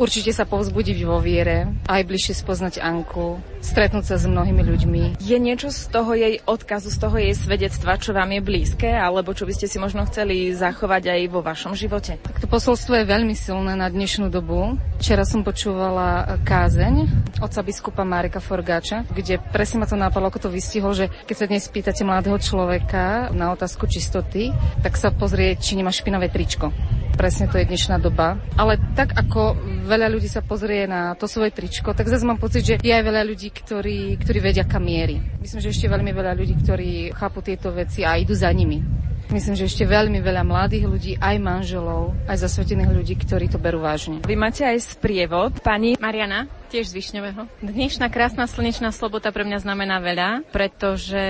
Určite 0.00 0.32
sa 0.32 0.48
povzbudiť 0.48 0.98
vo 1.04 1.20
viere, 1.20 1.68
aj 1.84 2.02
bližšie 2.08 2.34
spoznať 2.40 2.80
Anku, 2.80 3.38
stretnúť 3.60 4.04
sa 4.08 4.16
s 4.18 4.24
mnohými 4.24 4.64
ľuďmi. 4.64 5.02
Je 5.20 5.36
niečo 5.38 5.68
z 5.68 5.92
toho 5.92 6.16
jej 6.16 6.40
odkazu, 6.48 6.88
z 6.88 6.98
toho 6.98 7.16
jej 7.20 7.34
svedectva, 7.36 8.00
čo 8.00 8.16
vám 8.16 8.32
je 8.34 8.40
blízke, 8.40 8.88
alebo 8.88 9.36
čo 9.36 9.44
by 9.44 9.52
ste 9.52 9.68
si 9.68 9.76
možno 9.76 10.08
chceli 10.08 10.50
zachovať 10.56 11.12
aj 11.12 11.20
vo 11.30 11.44
vašom 11.44 11.76
živote? 11.76 12.18
Tak 12.18 12.42
to 12.42 12.48
posolstvo 12.48 12.98
je 12.98 13.04
veľmi 13.04 13.36
silné 13.36 13.76
na 13.76 13.86
dnešnú 13.92 14.32
dobu. 14.32 14.80
Včera 14.98 15.22
som 15.28 15.44
počúvala 15.44 16.40
kázeň 16.42 17.28
otca 17.42 17.60
biskupa 17.66 18.06
Marika 18.06 18.38
Forgáča, 18.38 19.02
kde 19.10 19.42
presne 19.50 19.82
ma 19.82 19.86
to 19.90 19.98
napadlo, 19.98 20.30
ako 20.30 20.46
to 20.46 20.54
vystihol, 20.54 20.94
že 20.94 21.10
keď 21.26 21.36
sa 21.36 21.50
dnes 21.50 21.66
pýtate 21.66 22.02
mladého 22.06 22.38
človeka 22.38 23.34
na 23.34 23.50
otázku 23.50 23.90
čistoty, 23.90 24.54
tak 24.80 24.94
sa 24.94 25.10
pozrie, 25.10 25.58
či 25.58 25.74
nemá 25.74 25.90
špinavé 25.90 26.30
tričko. 26.30 26.70
Presne 27.12 27.44
to 27.50 27.60
je 27.60 27.68
dnešná 27.68 28.00
doba. 28.00 28.40
Ale 28.56 28.80
tak 28.96 29.12
ako 29.12 29.52
veľa 29.82 30.06
ľudí 30.08 30.30
sa 30.30 30.40
pozrie 30.40 30.86
na 30.86 31.12
to 31.18 31.26
svoje 31.26 31.50
tričko, 31.50 31.92
tak 31.92 32.06
zase 32.08 32.22
mám 32.22 32.38
pocit, 32.38 32.62
že 32.62 32.74
je 32.78 32.92
aj 32.94 33.04
veľa 33.04 33.22
ľudí, 33.26 33.50
ktorí, 33.50 34.16
ktorí 34.22 34.38
vedia, 34.38 34.64
kam 34.64 34.86
mierí. 34.86 35.18
Myslím, 35.42 35.60
že 35.60 35.74
ešte 35.74 35.90
veľmi 35.90 36.14
veľa 36.14 36.32
ľudí, 36.38 36.54
ktorí 36.62 37.12
chápu 37.12 37.42
tieto 37.42 37.74
veci 37.74 38.06
a 38.06 38.14
idú 38.14 38.32
za 38.32 38.48
nimi. 38.54 39.02
Myslím, 39.32 39.56
že 39.56 39.64
ešte 39.64 39.88
veľmi 39.88 40.20
veľa 40.20 40.44
mladých 40.44 40.84
ľudí, 40.84 41.12
aj 41.16 41.36
manželov, 41.40 42.12
aj 42.28 42.36
zasvetených 42.36 42.92
ľudí, 42.92 43.14
ktorí 43.16 43.48
to 43.48 43.56
berú 43.56 43.80
vážne. 43.80 44.20
Vy 44.28 44.36
máte 44.36 44.60
aj 44.60 44.98
sprievod. 44.98 45.56
Pani 45.64 45.96
Mariana, 45.96 46.52
tiež 46.68 46.92
z 46.92 47.00
Višňového. 47.00 47.48
Dnešná 47.64 48.12
krásna 48.12 48.44
slnečná 48.44 48.92
slobota 48.92 49.32
pre 49.32 49.48
mňa 49.48 49.64
znamená 49.64 50.04
veľa, 50.04 50.44
pretože 50.52 51.24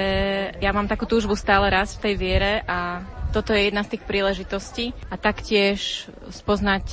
ja 0.58 0.70
mám 0.74 0.90
takú 0.90 1.06
túžbu 1.06 1.38
stále 1.38 1.70
raz 1.70 1.94
v 1.94 2.10
tej 2.10 2.14
viere 2.18 2.52
a 2.66 3.06
toto 3.30 3.54
je 3.54 3.70
jedna 3.70 3.86
z 3.86 3.94
tých 3.96 4.02
príležitostí 4.02 4.92
a 5.06 5.14
taktiež 5.14 6.10
spoznať 6.28 6.84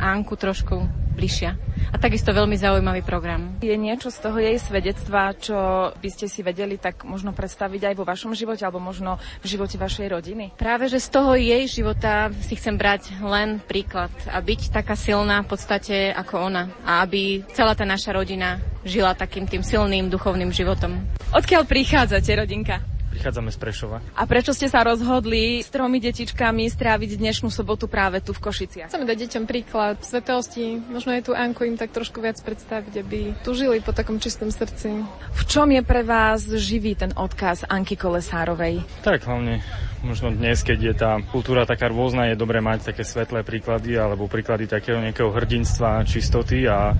Anku 0.00 0.36
trošku 0.36 1.06
bližšia. 1.16 1.56
A 1.92 1.96
takisto 1.96 2.28
veľmi 2.34 2.60
zaujímavý 2.60 3.00
program. 3.00 3.56
Je 3.64 3.72
niečo 3.72 4.12
z 4.12 4.18
toho 4.20 4.36
jej 4.36 4.60
svedectva, 4.60 5.32
čo 5.32 5.56
by 5.96 6.08
ste 6.12 6.28
si 6.28 6.44
vedeli 6.44 6.76
tak 6.76 7.08
možno 7.08 7.32
predstaviť 7.32 7.88
aj 7.88 7.94
vo 7.96 8.04
vašom 8.04 8.36
živote 8.36 8.68
alebo 8.68 8.82
možno 8.82 9.16
v 9.40 9.46
živote 9.48 9.80
vašej 9.80 10.12
rodiny? 10.12 10.44
Práve, 10.60 10.92
že 10.92 11.00
z 11.00 11.08
toho 11.08 11.32
jej 11.32 11.64
života 11.64 12.28
si 12.44 12.58
chcem 12.58 12.76
brať 12.76 13.16
len 13.24 13.64
príklad 13.64 14.12
a 14.28 14.42
byť 14.44 14.74
taká 14.74 14.92
silná 14.92 15.40
v 15.40 15.48
podstate 15.56 16.12
ako 16.12 16.52
ona 16.52 16.68
a 16.84 17.00
aby 17.06 17.46
celá 17.56 17.72
tá 17.72 17.88
naša 17.88 18.12
rodina 18.12 18.60
žila 18.84 19.16
takým 19.16 19.48
tým 19.48 19.64
silným 19.64 20.12
duchovným 20.12 20.52
životom. 20.52 21.00
Odkiaľ 21.32 21.64
prichádzate, 21.64 22.30
rodinka? 22.36 22.95
Prichádzame 23.16 23.48
z 23.48 23.56
Prešova. 23.56 23.96
A 24.12 24.28
prečo 24.28 24.52
ste 24.52 24.68
sa 24.68 24.84
rozhodli 24.84 25.64
s 25.64 25.72
tromi 25.72 26.04
detičkami 26.04 26.68
stráviť 26.68 27.16
dnešnú 27.16 27.48
sobotu 27.48 27.88
práve 27.88 28.20
tu 28.20 28.36
v 28.36 28.44
Košiciach? 28.44 28.92
Chceme 28.92 29.08
dať 29.08 29.18
deťom 29.24 29.44
príklad 29.48 29.96
svetosti, 30.04 30.84
možno 30.92 31.16
aj 31.16 31.24
tu 31.24 31.32
Anku 31.32 31.64
im 31.64 31.80
tak 31.80 31.96
trošku 31.96 32.20
viac 32.20 32.36
predstaviť, 32.44 32.92
aby 33.00 33.32
tu 33.40 33.56
žili 33.56 33.80
po 33.80 33.96
takom 33.96 34.20
čistom 34.20 34.52
srdci. 34.52 35.00
V 35.32 35.42
čom 35.48 35.72
je 35.72 35.80
pre 35.80 36.04
vás 36.04 36.44
živý 36.44 36.92
ten 36.92 37.16
odkaz 37.16 37.64
Anky 37.64 37.96
Kolesárovej? 37.96 38.84
Tak 39.00 39.24
hlavne 39.24 39.64
možno 40.06 40.30
dnes, 40.30 40.62
keď 40.62 40.78
je 40.78 40.94
tá 40.94 41.18
kultúra 41.34 41.66
taká 41.66 41.90
rôzna, 41.90 42.30
je 42.30 42.38
dobré 42.38 42.62
mať 42.62 42.94
také 42.94 43.02
svetlé 43.02 43.42
príklady 43.42 43.98
alebo 43.98 44.30
príklady 44.30 44.70
takého 44.70 45.02
nejakého 45.02 45.34
hrdinstva, 45.34 46.06
čistoty 46.06 46.70
a, 46.70 46.94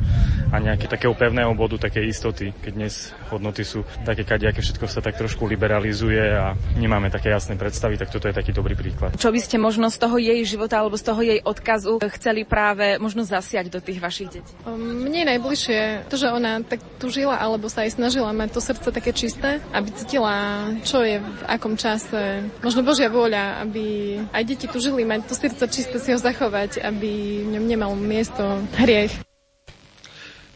a 0.50 0.56
nejaké 0.58 0.90
takého 0.90 1.14
pevného 1.14 1.54
bodu, 1.54 1.78
také 1.78 2.02
istoty, 2.02 2.50
keď 2.50 2.72
dnes 2.74 3.14
hodnoty 3.30 3.62
sú 3.62 3.86
také 4.02 4.26
kadejaké, 4.26 4.58
všetko 4.58 4.90
sa 4.90 4.98
tak 4.98 5.14
trošku 5.14 5.46
liberalizuje 5.46 6.34
a 6.34 6.58
nemáme 6.74 7.06
také 7.14 7.30
jasné 7.30 7.54
predstavy, 7.54 7.94
tak 7.94 8.10
toto 8.10 8.26
je 8.26 8.34
taký 8.34 8.50
dobrý 8.50 8.74
príklad. 8.74 9.14
Čo 9.14 9.30
by 9.30 9.38
ste 9.38 9.56
možno 9.62 9.86
z 9.86 10.02
toho 10.02 10.18
jej 10.18 10.42
života 10.42 10.82
alebo 10.82 10.98
z 10.98 11.04
toho 11.06 11.20
jej 11.22 11.38
odkazu 11.46 12.02
chceli 12.18 12.42
práve 12.42 12.98
možno 12.98 13.22
zasiať 13.22 13.70
do 13.70 13.78
tých 13.78 14.02
vašich 14.02 14.28
detí? 14.34 14.52
Um, 14.66 15.06
mne 15.06 15.30
najbližšie 15.30 16.10
to, 16.10 16.18
že 16.18 16.26
ona 16.34 16.58
tak 16.66 16.82
tu 16.98 17.06
žila 17.06 17.38
alebo 17.38 17.70
sa 17.70 17.86
aj 17.86 17.94
snažila 17.94 18.34
mať 18.34 18.50
to 18.50 18.60
srdce 18.64 18.88
také 18.90 19.14
čisté, 19.14 19.62
aby 19.70 19.94
cítila, 19.94 20.66
čo 20.82 21.06
je 21.06 21.22
v 21.22 21.42
akom 21.46 21.78
čase. 21.78 22.42
Možno 22.64 22.82
Božia 22.96 23.12
vôľa, 23.12 23.60
aby 23.60 24.16
aj 24.32 24.42
deti 24.48 24.64
tu 24.64 24.80
žili, 24.80 25.04
mať 25.04 25.28
to 25.28 25.36
srdce 25.36 25.68
čisté, 25.68 26.00
si 26.00 26.16
ho 26.16 26.16
zachovať, 26.16 26.80
aby 26.80 27.44
v 27.44 27.48
ňom 27.52 27.64
nemal 27.68 27.92
miesto 27.92 28.40
hriech. 28.80 29.12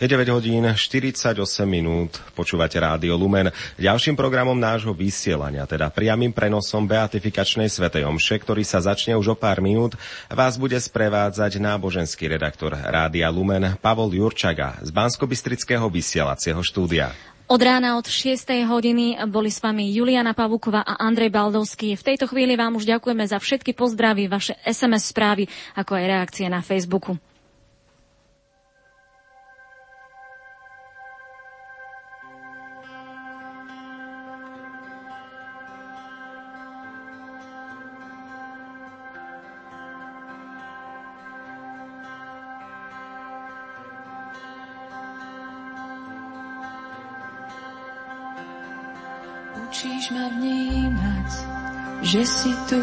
Je 0.00 0.08
9 0.08 0.24
hodín 0.32 0.64
48 0.64 1.36
minút, 1.68 2.16
počúvate 2.32 2.80
Rádio 2.80 3.12
Lumen. 3.20 3.52
Ďalším 3.76 4.16
programom 4.16 4.56
nášho 4.56 4.96
vysielania, 4.96 5.68
teda 5.68 5.92
priamým 5.92 6.32
prenosom 6.32 6.88
Beatifikačnej 6.88 7.68
Svetej 7.68 8.08
Omše, 8.08 8.40
ktorý 8.40 8.64
sa 8.64 8.80
začne 8.80 9.20
už 9.20 9.36
o 9.36 9.36
pár 9.36 9.60
minút, 9.60 10.00
vás 10.32 10.56
bude 10.56 10.80
sprevádzať 10.80 11.60
náboženský 11.60 12.32
redaktor 12.32 12.72
Rádia 12.72 13.28
Lumen 13.28 13.76
Pavol 13.84 14.16
Jurčaga 14.16 14.80
z 14.80 14.88
Banskobistrického 14.88 15.92
vysielacieho 15.92 16.64
štúdia. 16.64 17.12
Od 17.50 17.58
rána 17.58 17.98
od 17.98 18.06
6. 18.06 18.46
hodiny 18.62 19.18
boli 19.26 19.50
s 19.50 19.58
vami 19.58 19.90
Juliana 19.90 20.38
Pavukova 20.38 20.86
a 20.86 21.02
Andrej 21.02 21.34
Baldovský. 21.34 21.98
V 21.98 22.06
tejto 22.14 22.30
chvíli 22.30 22.54
vám 22.54 22.78
už 22.78 22.86
ďakujeme 22.86 23.26
za 23.26 23.42
všetky 23.42 23.74
pozdravy, 23.74 24.30
vaše 24.30 24.54
SMS 24.62 25.10
správy, 25.10 25.50
ako 25.74 25.98
aj 25.98 26.04
reakcie 26.06 26.46
na 26.46 26.62
Facebooku. 26.62 27.18
Že 52.10 52.26
si 52.26 52.50
tu. 52.66 52.82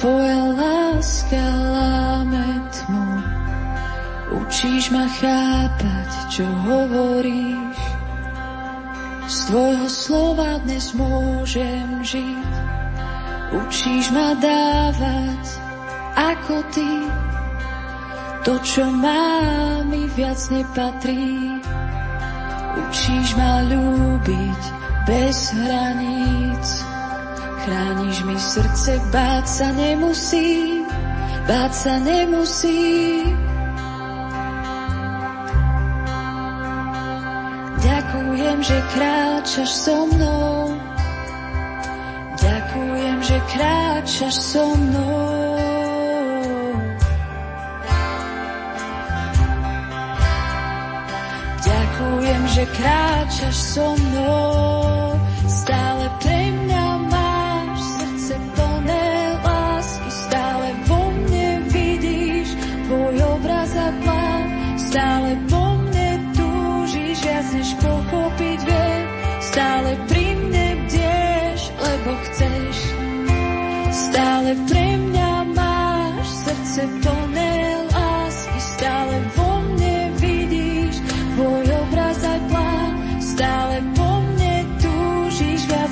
Tvoja 0.00 0.40
láska 0.56 1.44
láme 1.52 2.64
tmu. 2.72 3.08
Učíš 4.40 4.88
ma 4.88 5.04
chápať, 5.04 6.10
čo 6.32 6.48
hovoríš. 6.64 7.76
Z 9.28 9.36
tvojho 9.52 9.88
slova 9.92 10.56
dnes 10.64 10.96
môžem 10.96 12.00
žiť. 12.00 12.52
Učíš 13.52 14.16
ma 14.16 14.32
dávať, 14.40 15.44
ako 16.16 16.64
ty. 16.72 16.92
To, 18.48 18.56
čo 18.64 18.88
mám, 18.88 19.92
mi 19.92 20.08
viac 20.16 20.40
nepatrí. 20.48 21.60
Učíš 22.80 23.36
ma 23.36 23.60
ľúbiť 23.68 24.62
bez 25.04 25.52
hraníc. 25.52 26.77
Chrániš 27.68 28.24
mi 28.24 28.32
srdce, 28.40 28.96
báť 29.12 29.44
sa 29.44 29.68
nemusí, 29.76 30.80
báť 31.44 31.72
sa 31.76 32.00
nemusí. 32.00 33.28
Ďakujem, 37.76 38.58
že 38.64 38.78
kráčaš 38.96 39.70
so 39.84 40.08
mnou. 40.08 40.80
Ďakujem, 42.40 43.18
že 43.20 43.36
kráčaš 43.52 44.34
so 44.40 44.64
mnou. 44.72 45.60
Ďakujem, 51.68 52.42
že 52.48 52.64
kráčaš 52.80 53.56
so 53.60 53.92
mnou. 53.92 54.87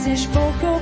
Túžiš 0.07 0.31
viac 0.31 0.76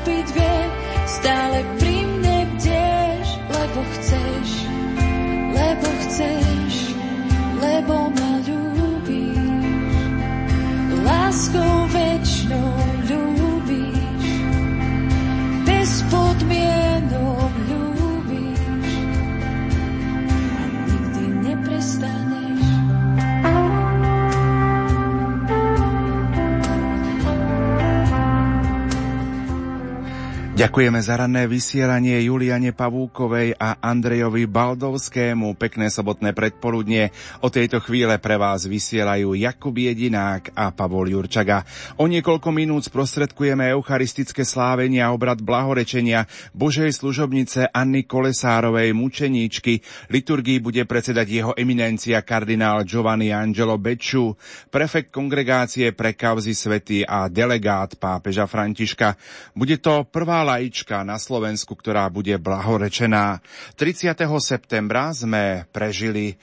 Ďakujeme 30.55 31.03
za 31.03 31.19
ranné 31.19 31.51
vysielanie 31.51 32.31
Juliane 32.31 32.71
Pavúkovej 32.71 33.59
a 33.59 33.75
Andrejovi 33.83 34.47
Baldovskému. 34.47 35.59
Pekné 35.59 35.91
sobotné 35.91 36.31
predpoludnie. 36.31 37.11
O 37.43 37.51
tejto 37.51 37.83
chvíle 37.83 38.23
pre 38.23 38.39
vás 38.39 38.63
vysielajú 38.63 39.35
Jakub 39.35 39.75
Jedinák 39.75 40.55
a 40.55 40.71
Pavol 40.71 41.11
Jurčaga. 41.11 41.67
O 41.99 42.07
niekoľko 42.07 42.55
minút 42.55 42.87
sprostredkujeme 42.87 43.75
eucharistické 43.75 44.47
slávenie 44.47 45.03
a 45.03 45.11
obrad 45.11 45.43
blahorečenia 45.43 46.31
Božej 46.55 47.03
služobnice 47.03 47.75
Anny 47.75 48.07
Kolesárovej 48.07 48.95
mučeníčky. 48.95 49.83
Liturgii 50.07 50.63
bude 50.63 50.87
predsedať 50.87 51.35
jeho 51.35 51.53
eminencia 51.59 52.23
kardinál 52.23 52.87
Giovanni 52.87 53.35
Angelo 53.35 53.75
Beču, 53.75 54.39
prefekt 54.71 55.11
kongregácie 55.11 55.91
pre 55.91 56.15
kauzy 56.15 56.55
svety 56.55 57.03
a 57.03 57.27
delegát 57.27 57.99
pápeža 57.99 58.47
Františka. 58.47 59.19
Bude 59.51 59.83
to 59.83 60.07
prvá 60.07 60.44
laička 60.45 61.01
na 61.03 61.17
Slovensku, 61.17 61.73
ktorá 61.73 62.13
bude 62.13 62.37
blahorečená. 62.37 63.41
30. 63.81 64.13
septembra 64.39 65.11
sme 65.17 65.65
prežili 65.73 66.37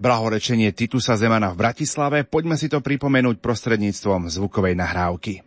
blahorečenie 0.00 0.72
Titusa 0.72 1.18
Zemana 1.20 1.52
v 1.52 1.60
Bratislave. 1.60 2.24
Poďme 2.24 2.56
si 2.56 2.72
to 2.72 2.80
pripomenúť 2.80 3.36
prostredníctvom 3.36 4.32
zvukovej 4.32 4.72
nahrávky. 4.72 5.44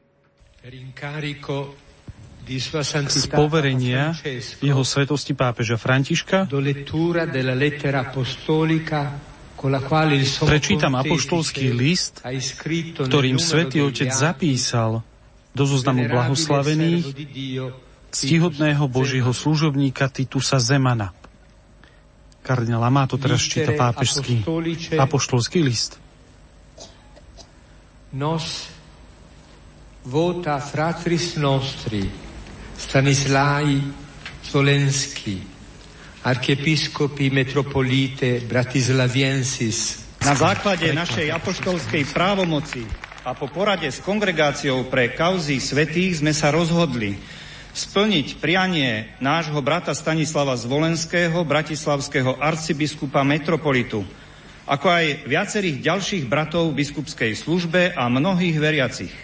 Z 2.43 3.25
poverenia 3.31 4.13
jeho 4.59 4.83
svetosti 4.83 5.33
pápeža 5.33 5.79
Františka 5.79 6.51
prečítam 10.43 10.93
apoštolský 10.99 11.67
list, 11.71 12.19
ktorým 12.99 13.39
svätý 13.39 13.79
Otec 13.79 14.11
zapísal 14.11 15.01
do 15.53 15.63
zoznamu 15.69 16.09
blahoslavených 16.09 17.05
ctihodného 18.13 18.85
Božieho 18.89 19.33
služobníka 19.33 20.09
Titusa 20.09 20.57
Zemana. 20.61 21.13
Kardinál 22.43 22.83
Amato 22.83 23.15
teraz 23.15 23.41
číta 23.45 23.71
pápežský 23.71 24.43
apoštolský 24.99 25.63
list. 25.63 25.97
Nos 28.13 28.69
vota 30.05 30.59
fratris 30.59 31.39
nostri 31.39 32.03
Stanislai 32.77 33.79
Zolensky, 34.43 35.39
archiepiscopi 36.27 37.31
metropolite 37.31 38.43
Bratislaviensis. 38.43 40.03
Na 40.21 40.35
základe 40.35 40.91
našej 40.91 41.31
apoštolskej 41.31 42.03
právomoci 42.11 42.83
a 43.23 43.31
po 43.31 43.47
porade 43.47 43.87
s 43.87 44.03
kongregáciou 44.03 44.91
pre 44.91 45.15
kauzy 45.15 45.63
svetých 45.63 46.19
sme 46.19 46.35
sa 46.35 46.51
rozhodli 46.51 47.15
splniť 47.71 48.43
prianie 48.43 49.15
nášho 49.23 49.63
brata 49.63 49.95
Stanislava 49.95 50.59
Zvolenského, 50.59 51.39
bratislavského 51.47 52.35
arcibiskupa 52.35 53.23
metropolitu, 53.23 54.03
ako 54.67 54.87
aj 54.91 55.05
viacerých 55.23 55.79
ďalších 55.79 56.23
bratov 56.27 56.75
v 56.75 56.83
biskupskej 56.83 57.31
službe 57.39 57.95
a 57.95 58.11
mnohých 58.11 58.59
veriacich. 58.59 59.15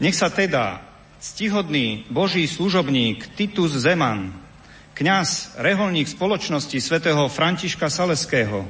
Nech 0.00 0.16
sa 0.16 0.32
teda 0.32 0.80
ctihodný 1.20 2.08
Boží 2.08 2.48
služobník 2.48 3.28
Titus 3.36 3.76
Zeman, 3.76 4.32
kňaz, 4.96 5.60
reholník 5.60 6.08
spoločnosti 6.08 6.80
svätého 6.80 7.28
Františka 7.28 7.92
Saleského, 7.92 8.64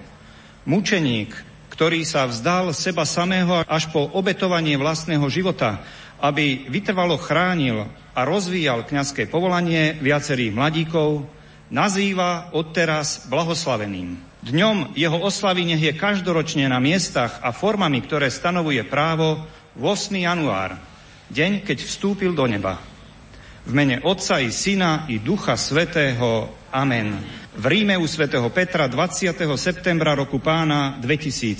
mučeník, 0.66 1.45
ktorý 1.76 2.08
sa 2.08 2.24
vzdal 2.24 2.72
seba 2.72 3.04
samého 3.04 3.60
až 3.68 3.92
po 3.92 4.08
obetovanie 4.16 4.80
vlastného 4.80 5.28
života, 5.28 5.84
aby 6.24 6.64
vytrvalo 6.72 7.20
chránil 7.20 7.84
a 8.16 8.24
rozvíjal 8.24 8.88
kňazské 8.88 9.28
povolanie 9.28 9.92
viacerých 10.00 10.56
mladíkov, 10.56 11.28
nazýva 11.68 12.48
odteraz 12.56 13.28
blahoslaveným. 13.28 14.16
Dňom 14.40 14.96
jeho 14.96 15.20
oslavy 15.20 15.68
nech 15.68 15.84
je 15.84 15.92
každoročne 15.92 16.64
na 16.64 16.80
miestach 16.80 17.44
a 17.44 17.52
formami, 17.52 18.00
ktoré 18.00 18.32
stanovuje 18.32 18.80
právo 18.88 19.44
8. 19.76 20.16
január, 20.16 20.80
deň, 21.28 21.60
keď 21.60 21.84
vstúpil 21.84 22.32
do 22.32 22.48
neba. 22.48 22.80
V 23.68 23.76
mene 23.76 24.00
Otca 24.00 24.40
i 24.40 24.48
Syna 24.48 25.04
i 25.12 25.20
Ducha 25.20 25.60
Svetého. 25.60 26.56
Amen. 26.72 27.20
V 27.56 27.64
Ríme 27.64 27.96
u 27.96 28.04
svätého 28.04 28.44
Petra 28.52 28.84
20. 28.84 29.32
septembra 29.56 30.12
roku 30.12 30.36
pána 30.36 31.00
2017 31.00 31.56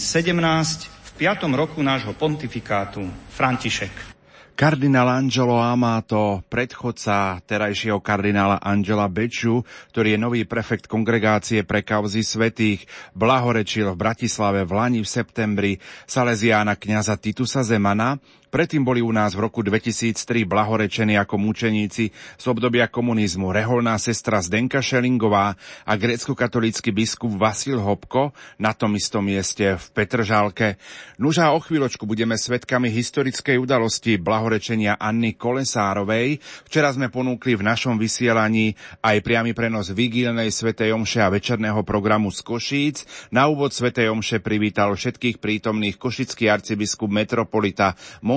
v 0.92 1.10
5. 1.16 1.48
roku 1.56 1.80
nášho 1.80 2.12
pontifikátu 2.12 3.08
František. 3.32 4.16
Kardinál 4.52 5.08
Angelo 5.08 5.56
Amato, 5.56 6.44
predchodca 6.52 7.40
terajšieho 7.48 8.04
kardinála 8.04 8.60
Angela 8.60 9.08
Beču, 9.08 9.64
ktorý 9.96 10.16
je 10.16 10.18
nový 10.20 10.44
prefekt 10.44 10.84
kongregácie 10.84 11.64
pre 11.64 11.80
kauzy 11.80 12.20
svetých, 12.20 12.84
blahorečil 13.16 13.96
v 13.96 14.00
Bratislave 14.00 14.68
v 14.68 14.72
Lani 14.76 15.00
v 15.00 15.08
septembri 15.08 15.72
Salesiána 16.04 16.76
kňaza 16.76 17.16
Titusa 17.16 17.64
Zemana, 17.64 18.20
Predtým 18.56 18.88
boli 18.88 19.04
u 19.04 19.12
nás 19.12 19.36
v 19.36 19.44
roku 19.44 19.60
2003 19.60 20.48
blahorečení 20.48 21.20
ako 21.20 21.36
mučeníci 21.36 22.08
z 22.40 22.44
obdobia 22.48 22.88
komunizmu 22.88 23.52
reholná 23.52 24.00
sestra 24.00 24.40
Zdenka 24.40 24.80
Šelingová 24.80 25.52
a 25.84 25.92
grécko-katolícky 25.92 26.88
biskup 26.88 27.36
Vasil 27.36 27.76
Hopko 27.76 28.32
na 28.56 28.72
tom 28.72 28.96
istom 28.96 29.28
mieste 29.28 29.76
v 29.76 29.84
Petržálke. 29.92 30.80
Nuža 31.20 31.52
o 31.52 31.60
chvíľočku 31.60 32.08
budeme 32.08 32.40
svedkami 32.40 32.88
historickej 32.88 33.60
udalosti 33.60 34.16
blahorečenia 34.16 34.96
Anny 34.96 35.36
Kolesárovej. 35.36 36.40
Včera 36.64 36.88
sme 36.96 37.12
ponúkli 37.12 37.60
v 37.60 37.66
našom 37.68 38.00
vysielaní 38.00 38.72
aj 39.04 39.20
priamy 39.20 39.52
prenos 39.52 39.92
vigílnej 39.92 40.48
svätej 40.48 40.96
omše 40.96 41.20
a 41.20 41.28
večerného 41.28 41.84
programu 41.84 42.32
z 42.32 42.40
Košíc. 42.40 43.04
Na 43.28 43.52
úvod 43.52 43.76
svätej 43.76 44.08
omše 44.08 44.40
privítal 44.40 44.96
všetkých 44.96 45.44
prítomných 45.44 46.00
košický 46.00 46.48
arcibiskup 46.48 47.12
metropolita 47.12 47.92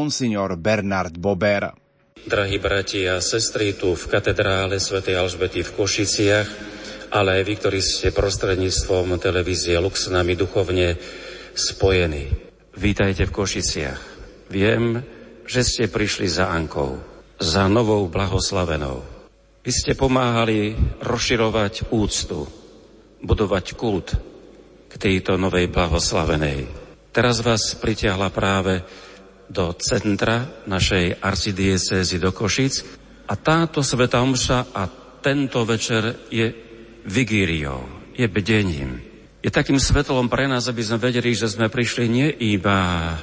monsignor 0.09 0.57
Bernard 0.57 1.21
Bober. 1.21 1.69
Drahí 2.25 2.57
bratia 2.57 3.21
a 3.21 3.21
sestry, 3.21 3.77
tu 3.77 3.93
v 3.93 4.09
katedrále 4.09 4.81
svätej 4.81 5.13
Alžbety 5.13 5.61
v 5.61 5.69
Košiciach, 5.69 6.49
ale 7.13 7.37
aj 7.37 7.43
vy, 7.45 7.53
ktorí 7.61 7.77
ste 7.77 8.09
prostredníctvom 8.09 9.21
televízie 9.21 9.77
Lux 9.77 10.09
s 10.09 10.09
nami 10.09 10.33
duchovne 10.33 10.97
spojení. 11.53 12.25
Vítajte 12.73 13.29
v 13.29 13.35
Košiciach. 13.37 14.01
Viem, 14.49 15.05
že 15.45 15.61
ste 15.61 15.85
prišli 15.85 16.25
za 16.25 16.49
Ankou, 16.49 16.97
za 17.37 17.69
novou 17.69 18.09
blahoslavenou. 18.09 19.05
Vy 19.61 19.69
ste 19.69 19.93
pomáhali 19.93 20.73
rozširovať 21.05 21.93
úctu, 21.93 22.49
budovať 23.21 23.77
kult 23.77 24.17
k 24.89 24.93
tejto 24.97 25.37
novej 25.37 25.69
blahoslavenej. 25.69 26.65
Teraz 27.13 27.45
vás 27.45 27.77
pritiahla 27.77 28.33
práve 28.33 28.81
do 29.49 29.73
centra 29.81 30.45
našej 30.69 31.17
arcidiecézy 31.17 32.21
do 32.21 32.29
Košic 32.29 32.85
a 33.25 33.33
táto 33.33 33.81
Sveta 33.81 34.21
Omša 34.21 34.71
a 34.71 34.85
tento 35.19 35.65
večer 35.65 36.29
je 36.29 36.53
vigíriou, 37.09 38.13
je 38.13 38.29
bdením. 38.29 39.01
Je 39.41 39.49
takým 39.49 39.81
svetlom 39.81 40.29
pre 40.29 40.45
nás, 40.45 40.69
aby 40.69 40.85
sme 40.85 41.01
vedeli, 41.01 41.33
že 41.33 41.49
sme 41.49 41.71
prišli 41.71 42.05
nie 42.05 42.29
iba 42.53 43.15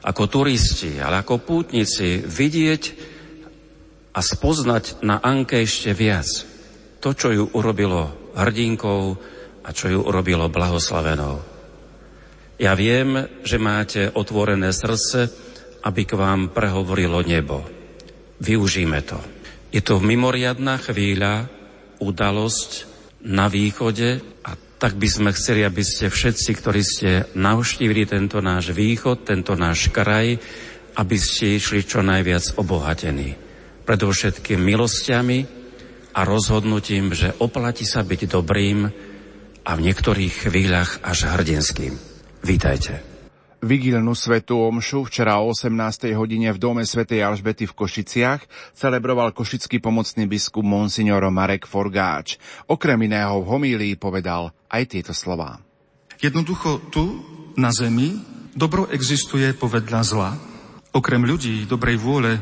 ako 0.00 0.22
turisti, 0.30 0.96
ale 0.96 1.20
ako 1.20 1.44
pútnici 1.44 2.24
vidieť 2.24 2.82
a 4.16 4.20
spoznať 4.24 5.04
na 5.04 5.20
Anke 5.20 5.60
ešte 5.60 5.92
viac. 5.92 6.26
To, 7.04 7.12
čo 7.12 7.28
ju 7.32 7.44
urobilo 7.52 8.32
hrdinkou 8.36 9.02
a 9.64 9.68
čo 9.76 9.92
ju 9.92 10.00
urobilo 10.00 10.48
blahoslavenou. 10.48 11.42
Ja 12.60 12.76
viem, 12.76 13.40
že 13.40 13.56
máte 13.56 14.12
otvorené 14.12 14.72
srdce, 14.72 15.49
aby 15.84 16.02
k 16.04 16.16
vám 16.16 16.52
prehovorilo 16.52 17.24
nebo. 17.24 17.64
Využíme 18.40 19.00
to. 19.04 19.20
Je 19.70 19.80
to 19.84 20.02
mimoriadná 20.02 20.80
chvíľa, 20.82 21.46
udalosť 22.00 22.88
na 23.28 23.46
východe 23.46 24.24
a 24.42 24.56
tak 24.80 24.96
by 24.96 25.08
sme 25.08 25.30
chceli, 25.36 25.60
aby 25.62 25.84
ste 25.84 26.08
všetci, 26.08 26.50
ktorí 26.56 26.80
ste 26.80 27.10
navštívili 27.36 28.08
tento 28.08 28.40
náš 28.40 28.72
východ, 28.72 29.28
tento 29.28 29.52
náš 29.52 29.92
kraj, 29.92 30.40
aby 30.96 31.16
ste 31.20 31.60
išli 31.60 31.84
čo 31.84 32.00
najviac 32.00 32.56
obohatení. 32.56 33.36
Predovšetkým 33.84 34.58
milostiami 34.58 35.38
a 36.16 36.20
rozhodnutím, 36.24 37.12
že 37.12 37.36
oplatí 37.38 37.84
sa 37.84 38.00
byť 38.00 38.20
dobrým 38.26 38.88
a 39.60 39.70
v 39.76 39.84
niektorých 39.84 40.48
chvíľach 40.48 41.04
až 41.04 41.28
hrdinským. 41.28 41.94
Vítajte. 42.40 43.09
Vigilnú 43.60 44.16
svetú 44.16 44.56
omšu 44.56 45.04
včera 45.04 45.36
o 45.44 45.52
18. 45.52 46.16
hodine 46.16 46.48
v 46.48 46.56
dome 46.56 46.80
svätej 46.80 47.20
Alžbety 47.20 47.68
v 47.68 47.76
Košiciach 47.76 48.72
celebroval 48.72 49.36
košický 49.36 49.84
pomocný 49.84 50.24
biskup 50.24 50.64
Monsignor 50.64 51.28
Marek 51.28 51.68
Forgáč. 51.68 52.40
Okrem 52.72 53.04
iného 53.04 53.44
v 53.44 53.52
homílii 53.52 53.94
povedal 54.00 54.56
aj 54.72 54.96
tieto 54.96 55.12
slová. 55.12 55.60
Jednoducho 56.24 56.88
tu, 56.88 57.20
na 57.60 57.68
zemi, 57.68 58.16
dobro 58.56 58.88
existuje 58.88 59.52
povedľa 59.52 60.00
zla. 60.08 60.30
Okrem 60.96 61.20
ľudí 61.20 61.68
dobrej 61.68 62.00
vôle 62.00 62.40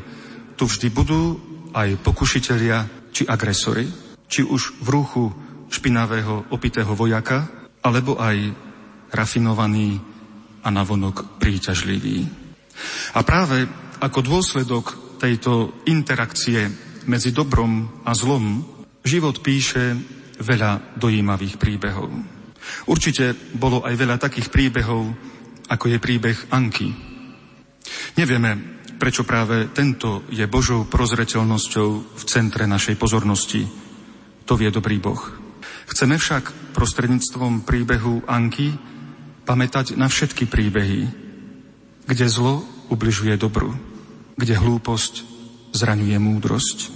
tu 0.55 0.71
vždy 0.71 0.87
budú 0.87 1.35
aj 1.75 1.99
pokušitelia 1.99 3.11
či 3.11 3.27
agresory, 3.27 3.91
či 4.31 4.47
už 4.47 4.79
v 4.79 4.87
ruchu 4.87 5.35
špinavého 5.67 6.47
opitého 6.47 6.95
vojaka, 6.95 7.43
alebo 7.83 8.15
aj 8.15 8.55
rafinovaní 9.11 9.99
a 10.63 10.67
navonok 10.69 11.39
príťažlivý. 11.39 12.27
A 13.15 13.19
práve 13.23 13.67
ako 13.99 14.19
dôsledok 14.23 15.17
tejto 15.19 15.83
interakcie 15.87 16.71
medzi 17.07 17.35
dobrom 17.35 18.03
a 18.07 18.15
zlom 18.15 18.63
život 19.03 19.43
píše 19.43 19.95
veľa 20.39 20.95
dojímavých 20.95 21.59
príbehov. 21.59 22.07
Určite 22.87 23.35
bolo 23.55 23.83
aj 23.83 23.95
veľa 23.95 24.17
takých 24.19 24.47
príbehov, 24.47 25.11
ako 25.67 25.85
je 25.91 25.97
príbeh 25.99 26.37
Anky. 26.51 26.89
Nevieme, 28.15 28.79
prečo 28.99 29.23
práve 29.23 29.71
tento 29.71 30.27
je 30.31 30.43
Božou 30.47 30.87
prozreteľnosťou 30.87 31.89
v 32.15 32.23
centre 32.27 32.67
našej 32.67 32.95
pozornosti. 32.99 33.63
To 34.47 34.53
vie 34.59 34.71
dobrý 34.71 34.99
Boh. 34.99 35.19
Chceme 35.89 36.19
však 36.19 36.75
prostredníctvom 36.75 37.65
príbehu 37.65 38.21
Anky 38.29 38.75
pamätať 39.49 39.97
na 39.97 40.05
všetky 40.05 40.45
príbehy, 40.45 41.09
kde 42.05 42.25
zlo 42.29 42.61
ubližuje 42.93 43.33
dobru, 43.33 43.73
kde 44.37 44.53
hlúposť 44.53 45.25
zraňuje 45.73 46.13
múdrosť. 46.21 46.93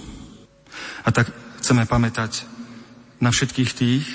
A 1.02 1.10
tak 1.10 1.34
chceme 1.58 1.82
pamätať 1.82 2.46
na 3.18 3.34
všetkých 3.34 3.70
tých, 3.74 4.06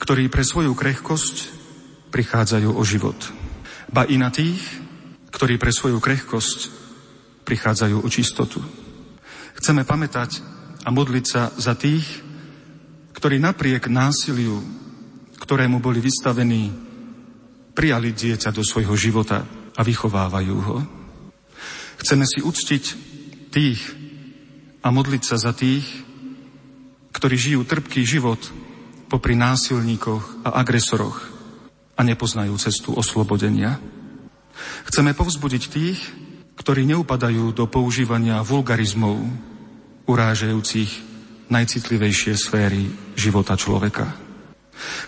ktorí 0.00 0.32
pre 0.32 0.40
svoju 0.40 0.72
krehkosť 0.72 1.52
prichádzajú 2.08 2.72
o 2.72 2.82
život. 2.88 3.20
Ba 3.92 4.08
i 4.08 4.16
na 4.16 4.32
tých, 4.32 4.64
ktorí 5.28 5.60
pre 5.60 5.68
svoju 5.68 6.00
krehkosť 6.00 6.72
prichádzajú 7.44 8.00
o 8.00 8.08
čistotu. 8.08 8.64
Chceme 9.60 9.84
pamätať 9.84 10.40
a 10.80 10.88
modliť 10.88 11.24
sa 11.28 11.52
za 11.60 11.76
tých, 11.76 12.08
ktorí 13.12 13.36
napriek 13.36 13.92
násiliu, 13.92 14.64
ktorému 15.36 15.76
boli 15.84 16.00
vystavení, 16.00 16.87
prijali 17.78 18.10
dieťa 18.10 18.50
do 18.50 18.66
svojho 18.66 18.98
života 18.98 19.46
a 19.78 19.86
vychovávajú 19.86 20.56
ho. 20.66 20.82
Chceme 22.02 22.26
si 22.26 22.42
uctiť 22.42 22.84
tých 23.54 23.78
a 24.82 24.90
modliť 24.90 25.22
sa 25.22 25.38
za 25.38 25.54
tých, 25.54 25.86
ktorí 27.14 27.38
žijú 27.38 27.62
trpký 27.62 28.02
život 28.02 28.42
popri 29.06 29.38
násilníkoch 29.38 30.42
a 30.42 30.58
agresoroch 30.58 31.22
a 31.94 32.02
nepoznajú 32.02 32.58
cestu 32.58 32.98
oslobodenia. 32.98 33.78
Chceme 34.90 35.14
povzbudiť 35.14 35.62
tých, 35.70 35.98
ktorí 36.58 36.82
neupadajú 36.82 37.54
do 37.54 37.70
používania 37.70 38.42
vulgarizmov, 38.42 39.22
urážajúcich 40.10 40.90
najcitlivejšie 41.46 42.34
sféry 42.34 42.90
života 43.14 43.54
človeka. 43.54 44.10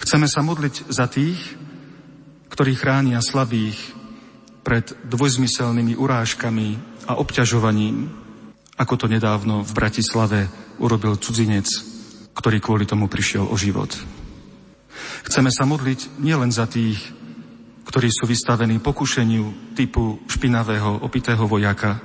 Chceme 0.06 0.30
sa 0.30 0.46
modliť 0.46 0.86
za 0.86 1.10
tých, 1.10 1.38
ktorí 2.51 2.74
chránia 2.74 3.22
slabých 3.22 3.78
pred 4.66 4.92
dvojzmyselnými 5.07 5.96
urážkami 5.96 6.68
a 7.09 7.16
obťažovaním, 7.16 8.11
ako 8.76 8.94
to 8.96 9.07
nedávno 9.09 9.62
v 9.64 9.72
Bratislave 9.72 10.40
urobil 10.82 11.16
cudzinec, 11.16 11.68
ktorý 12.36 12.59
kvôli 12.61 12.84
tomu 12.84 13.07
prišiel 13.07 13.48
o 13.48 13.57
život. 13.57 13.92
Chceme 15.24 15.48
sa 15.53 15.64
modliť 15.64 16.20
nielen 16.20 16.51
za 16.51 16.66
tých, 16.66 16.98
ktorí 17.86 18.09
sú 18.12 18.28
vystavení 18.28 18.82
pokušeniu 18.82 19.74
typu 19.78 20.20
špinavého 20.28 21.01
opitého 21.01 21.44
vojaka, 21.44 22.01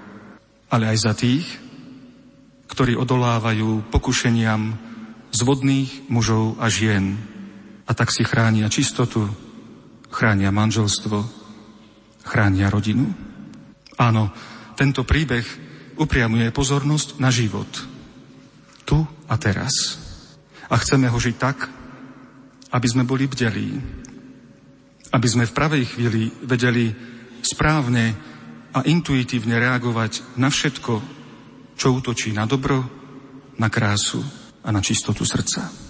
ale 0.70 0.91
aj 0.91 0.98
za 1.00 1.14
tých, 1.14 1.46
ktorí 2.72 2.98
odolávajú 2.98 3.88
pokušeniam 3.93 4.76
zvodných 5.32 6.10
mužov 6.12 6.60
a 6.60 6.68
žien 6.72 7.16
a 7.86 7.91
tak 7.93 8.10
si 8.10 8.26
chránia 8.26 8.68
čistotu, 8.68 9.30
chránia 10.16 10.47
manželstvo, 10.47 11.28
chránia 12.24 12.72
rodinu. 12.72 13.11
Áno, 13.99 14.32
tento 14.80 15.03
príbeh 15.03 15.43
upriamuje 15.99 16.55
pozornosť 16.55 17.20
na 17.20 17.28
život. 17.28 17.68
Tu 18.88 18.95
a 19.28 19.36
teraz. 19.36 19.99
A 20.72 20.80
chceme 20.80 21.11
ho 21.11 21.20
žiť 21.20 21.36
tak, 21.36 21.68
aby 22.72 22.88
sme 22.88 23.03
boli 23.03 23.28
bdelí. 23.28 23.76
Aby 25.11 25.28
sme 25.28 25.43
v 25.43 25.55
pravej 25.55 25.84
chvíli 25.84 26.32
vedeli 26.47 26.95
správne 27.43 28.16
a 28.72 28.84
intuitívne 28.88 29.59
reagovať 29.59 30.39
na 30.39 30.47
všetko, 30.47 30.93
čo 31.76 31.88
útočí 31.91 32.32
na 32.32 32.47
dobro, 32.47 32.84
na 33.59 33.68
krásu 33.68 34.24
a 34.63 34.72
na 34.72 34.80
čistotu 34.80 35.24
srdca. 35.28 35.85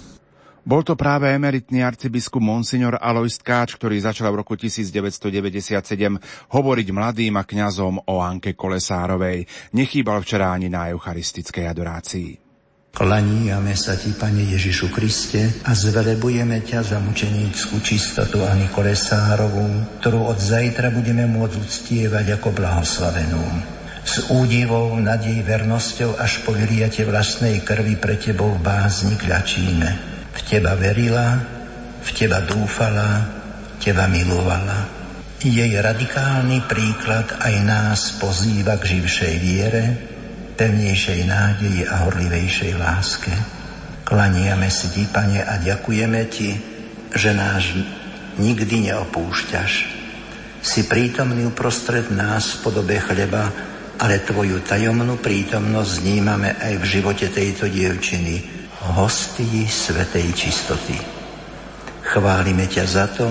Bol 0.66 0.82
to 0.82 0.98
práve 0.98 1.30
emeritný 1.30 1.86
arcibiskup 1.86 2.42
Monsignor 2.42 2.98
Alois 2.98 3.38
Tkáč, 3.38 3.78
ktorý 3.78 4.02
začal 4.02 4.34
v 4.34 4.42
roku 4.42 4.58
1997 4.58 5.78
hovoriť 6.50 6.88
mladým 6.90 7.38
a 7.38 7.46
kňazom 7.46 8.10
o 8.10 8.16
Anke 8.18 8.58
Kolesárovej. 8.58 9.46
Nechýbal 9.78 10.26
včera 10.26 10.50
ani 10.50 10.66
na 10.66 10.90
eucharistickej 10.90 11.70
adorácii. 11.70 12.30
Klaníame 12.98 13.78
sa 13.78 13.94
Ti, 13.94 14.18
Pane 14.18 14.42
Ježišu 14.58 14.90
Kriste, 14.90 15.70
a 15.70 15.78
zvelebujeme 15.78 16.58
ťa 16.66 16.82
za 16.82 16.98
mučenícku 16.98 17.78
čistotu 17.86 18.42
Ani 18.42 18.66
Kolesárovú, 18.74 20.02
ktorú 20.02 20.34
od 20.34 20.42
zajtra 20.42 20.90
budeme 20.90 21.30
môcť 21.30 21.62
uctievať 21.62 22.42
ako 22.42 22.50
blahoslavenú. 22.58 23.46
S 24.02 24.34
údivou 24.34 24.98
nad 24.98 25.22
jej 25.22 25.46
vernosťou 25.46 26.18
až 26.18 26.42
po 26.42 26.58
vyliate 26.58 27.06
vlastnej 27.06 27.62
krvi 27.62 28.02
pre 28.02 28.18
Tebou 28.18 28.58
bázni 28.66 29.14
kľačíme. 29.14 30.15
V 30.36 30.40
Teba 30.44 30.76
verila, 30.76 31.40
v 32.04 32.10
Teba 32.12 32.44
dúfala, 32.44 33.24
Teba 33.80 34.12
milovala. 34.12 34.92
Jej 35.40 35.72
radikálny 35.80 36.68
príklad 36.68 37.40
aj 37.40 37.56
nás 37.64 38.20
pozýva 38.20 38.76
k 38.76 39.00
živšej 39.00 39.34
viere, 39.40 39.84
pevnejšej 40.60 41.22
nádeji 41.24 41.88
a 41.88 42.04
horlivejšej 42.04 42.74
láske. 42.76 43.32
Klaniame 44.04 44.68
si 44.68 44.92
Ti, 44.92 45.08
Pane, 45.08 45.40
a 45.40 45.56
ďakujeme 45.56 46.22
Ti, 46.28 46.50
že 47.16 47.32
náš 47.32 47.80
nikdy 48.36 48.92
neopúšťaš. 48.92 49.72
Si 50.60 50.82
prítomný 50.84 51.48
uprostred 51.48 52.12
nás 52.12 52.60
v 52.60 52.68
podobe 52.68 53.00
chleba, 53.00 53.48
ale 54.04 54.20
Tvoju 54.20 54.60
tajomnú 54.68 55.16
prítomnosť 55.24 55.92
vnímame 56.04 56.60
aj 56.60 56.74
v 56.76 56.86
živote 56.92 57.32
tejto 57.32 57.72
dievčiny– 57.72 58.36
hostii 58.94 59.70
svetej 59.70 60.34
čistoty. 60.34 60.98
Chválime 62.02 62.66
ťa 62.66 62.86
za 62.86 63.06
to, 63.10 63.30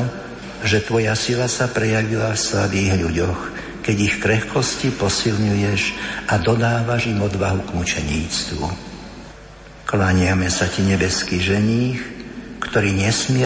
že 0.65 0.87
tvoja 0.87 1.19
sila 1.19 1.51
sa 1.51 1.67
prejavila 1.67 2.33
v 2.33 2.41
slabých 2.41 2.95
ľuďoch, 2.97 3.41
keď 3.83 3.97
ich 4.01 4.15
krehkosti 4.23 4.95
posilňuješ 4.95 5.83
a 6.31 6.39
dodávaš 6.41 7.11
im 7.11 7.21
odvahu 7.21 7.61
k 7.69 7.75
mučeníctvu. 7.77 8.65
Kláňame 9.85 10.49
sa 10.49 10.71
ti 10.71 10.81
nebeský 10.87 11.43
ženích, 11.43 12.01
ktorý 12.63 12.95
nesmie 12.95 13.43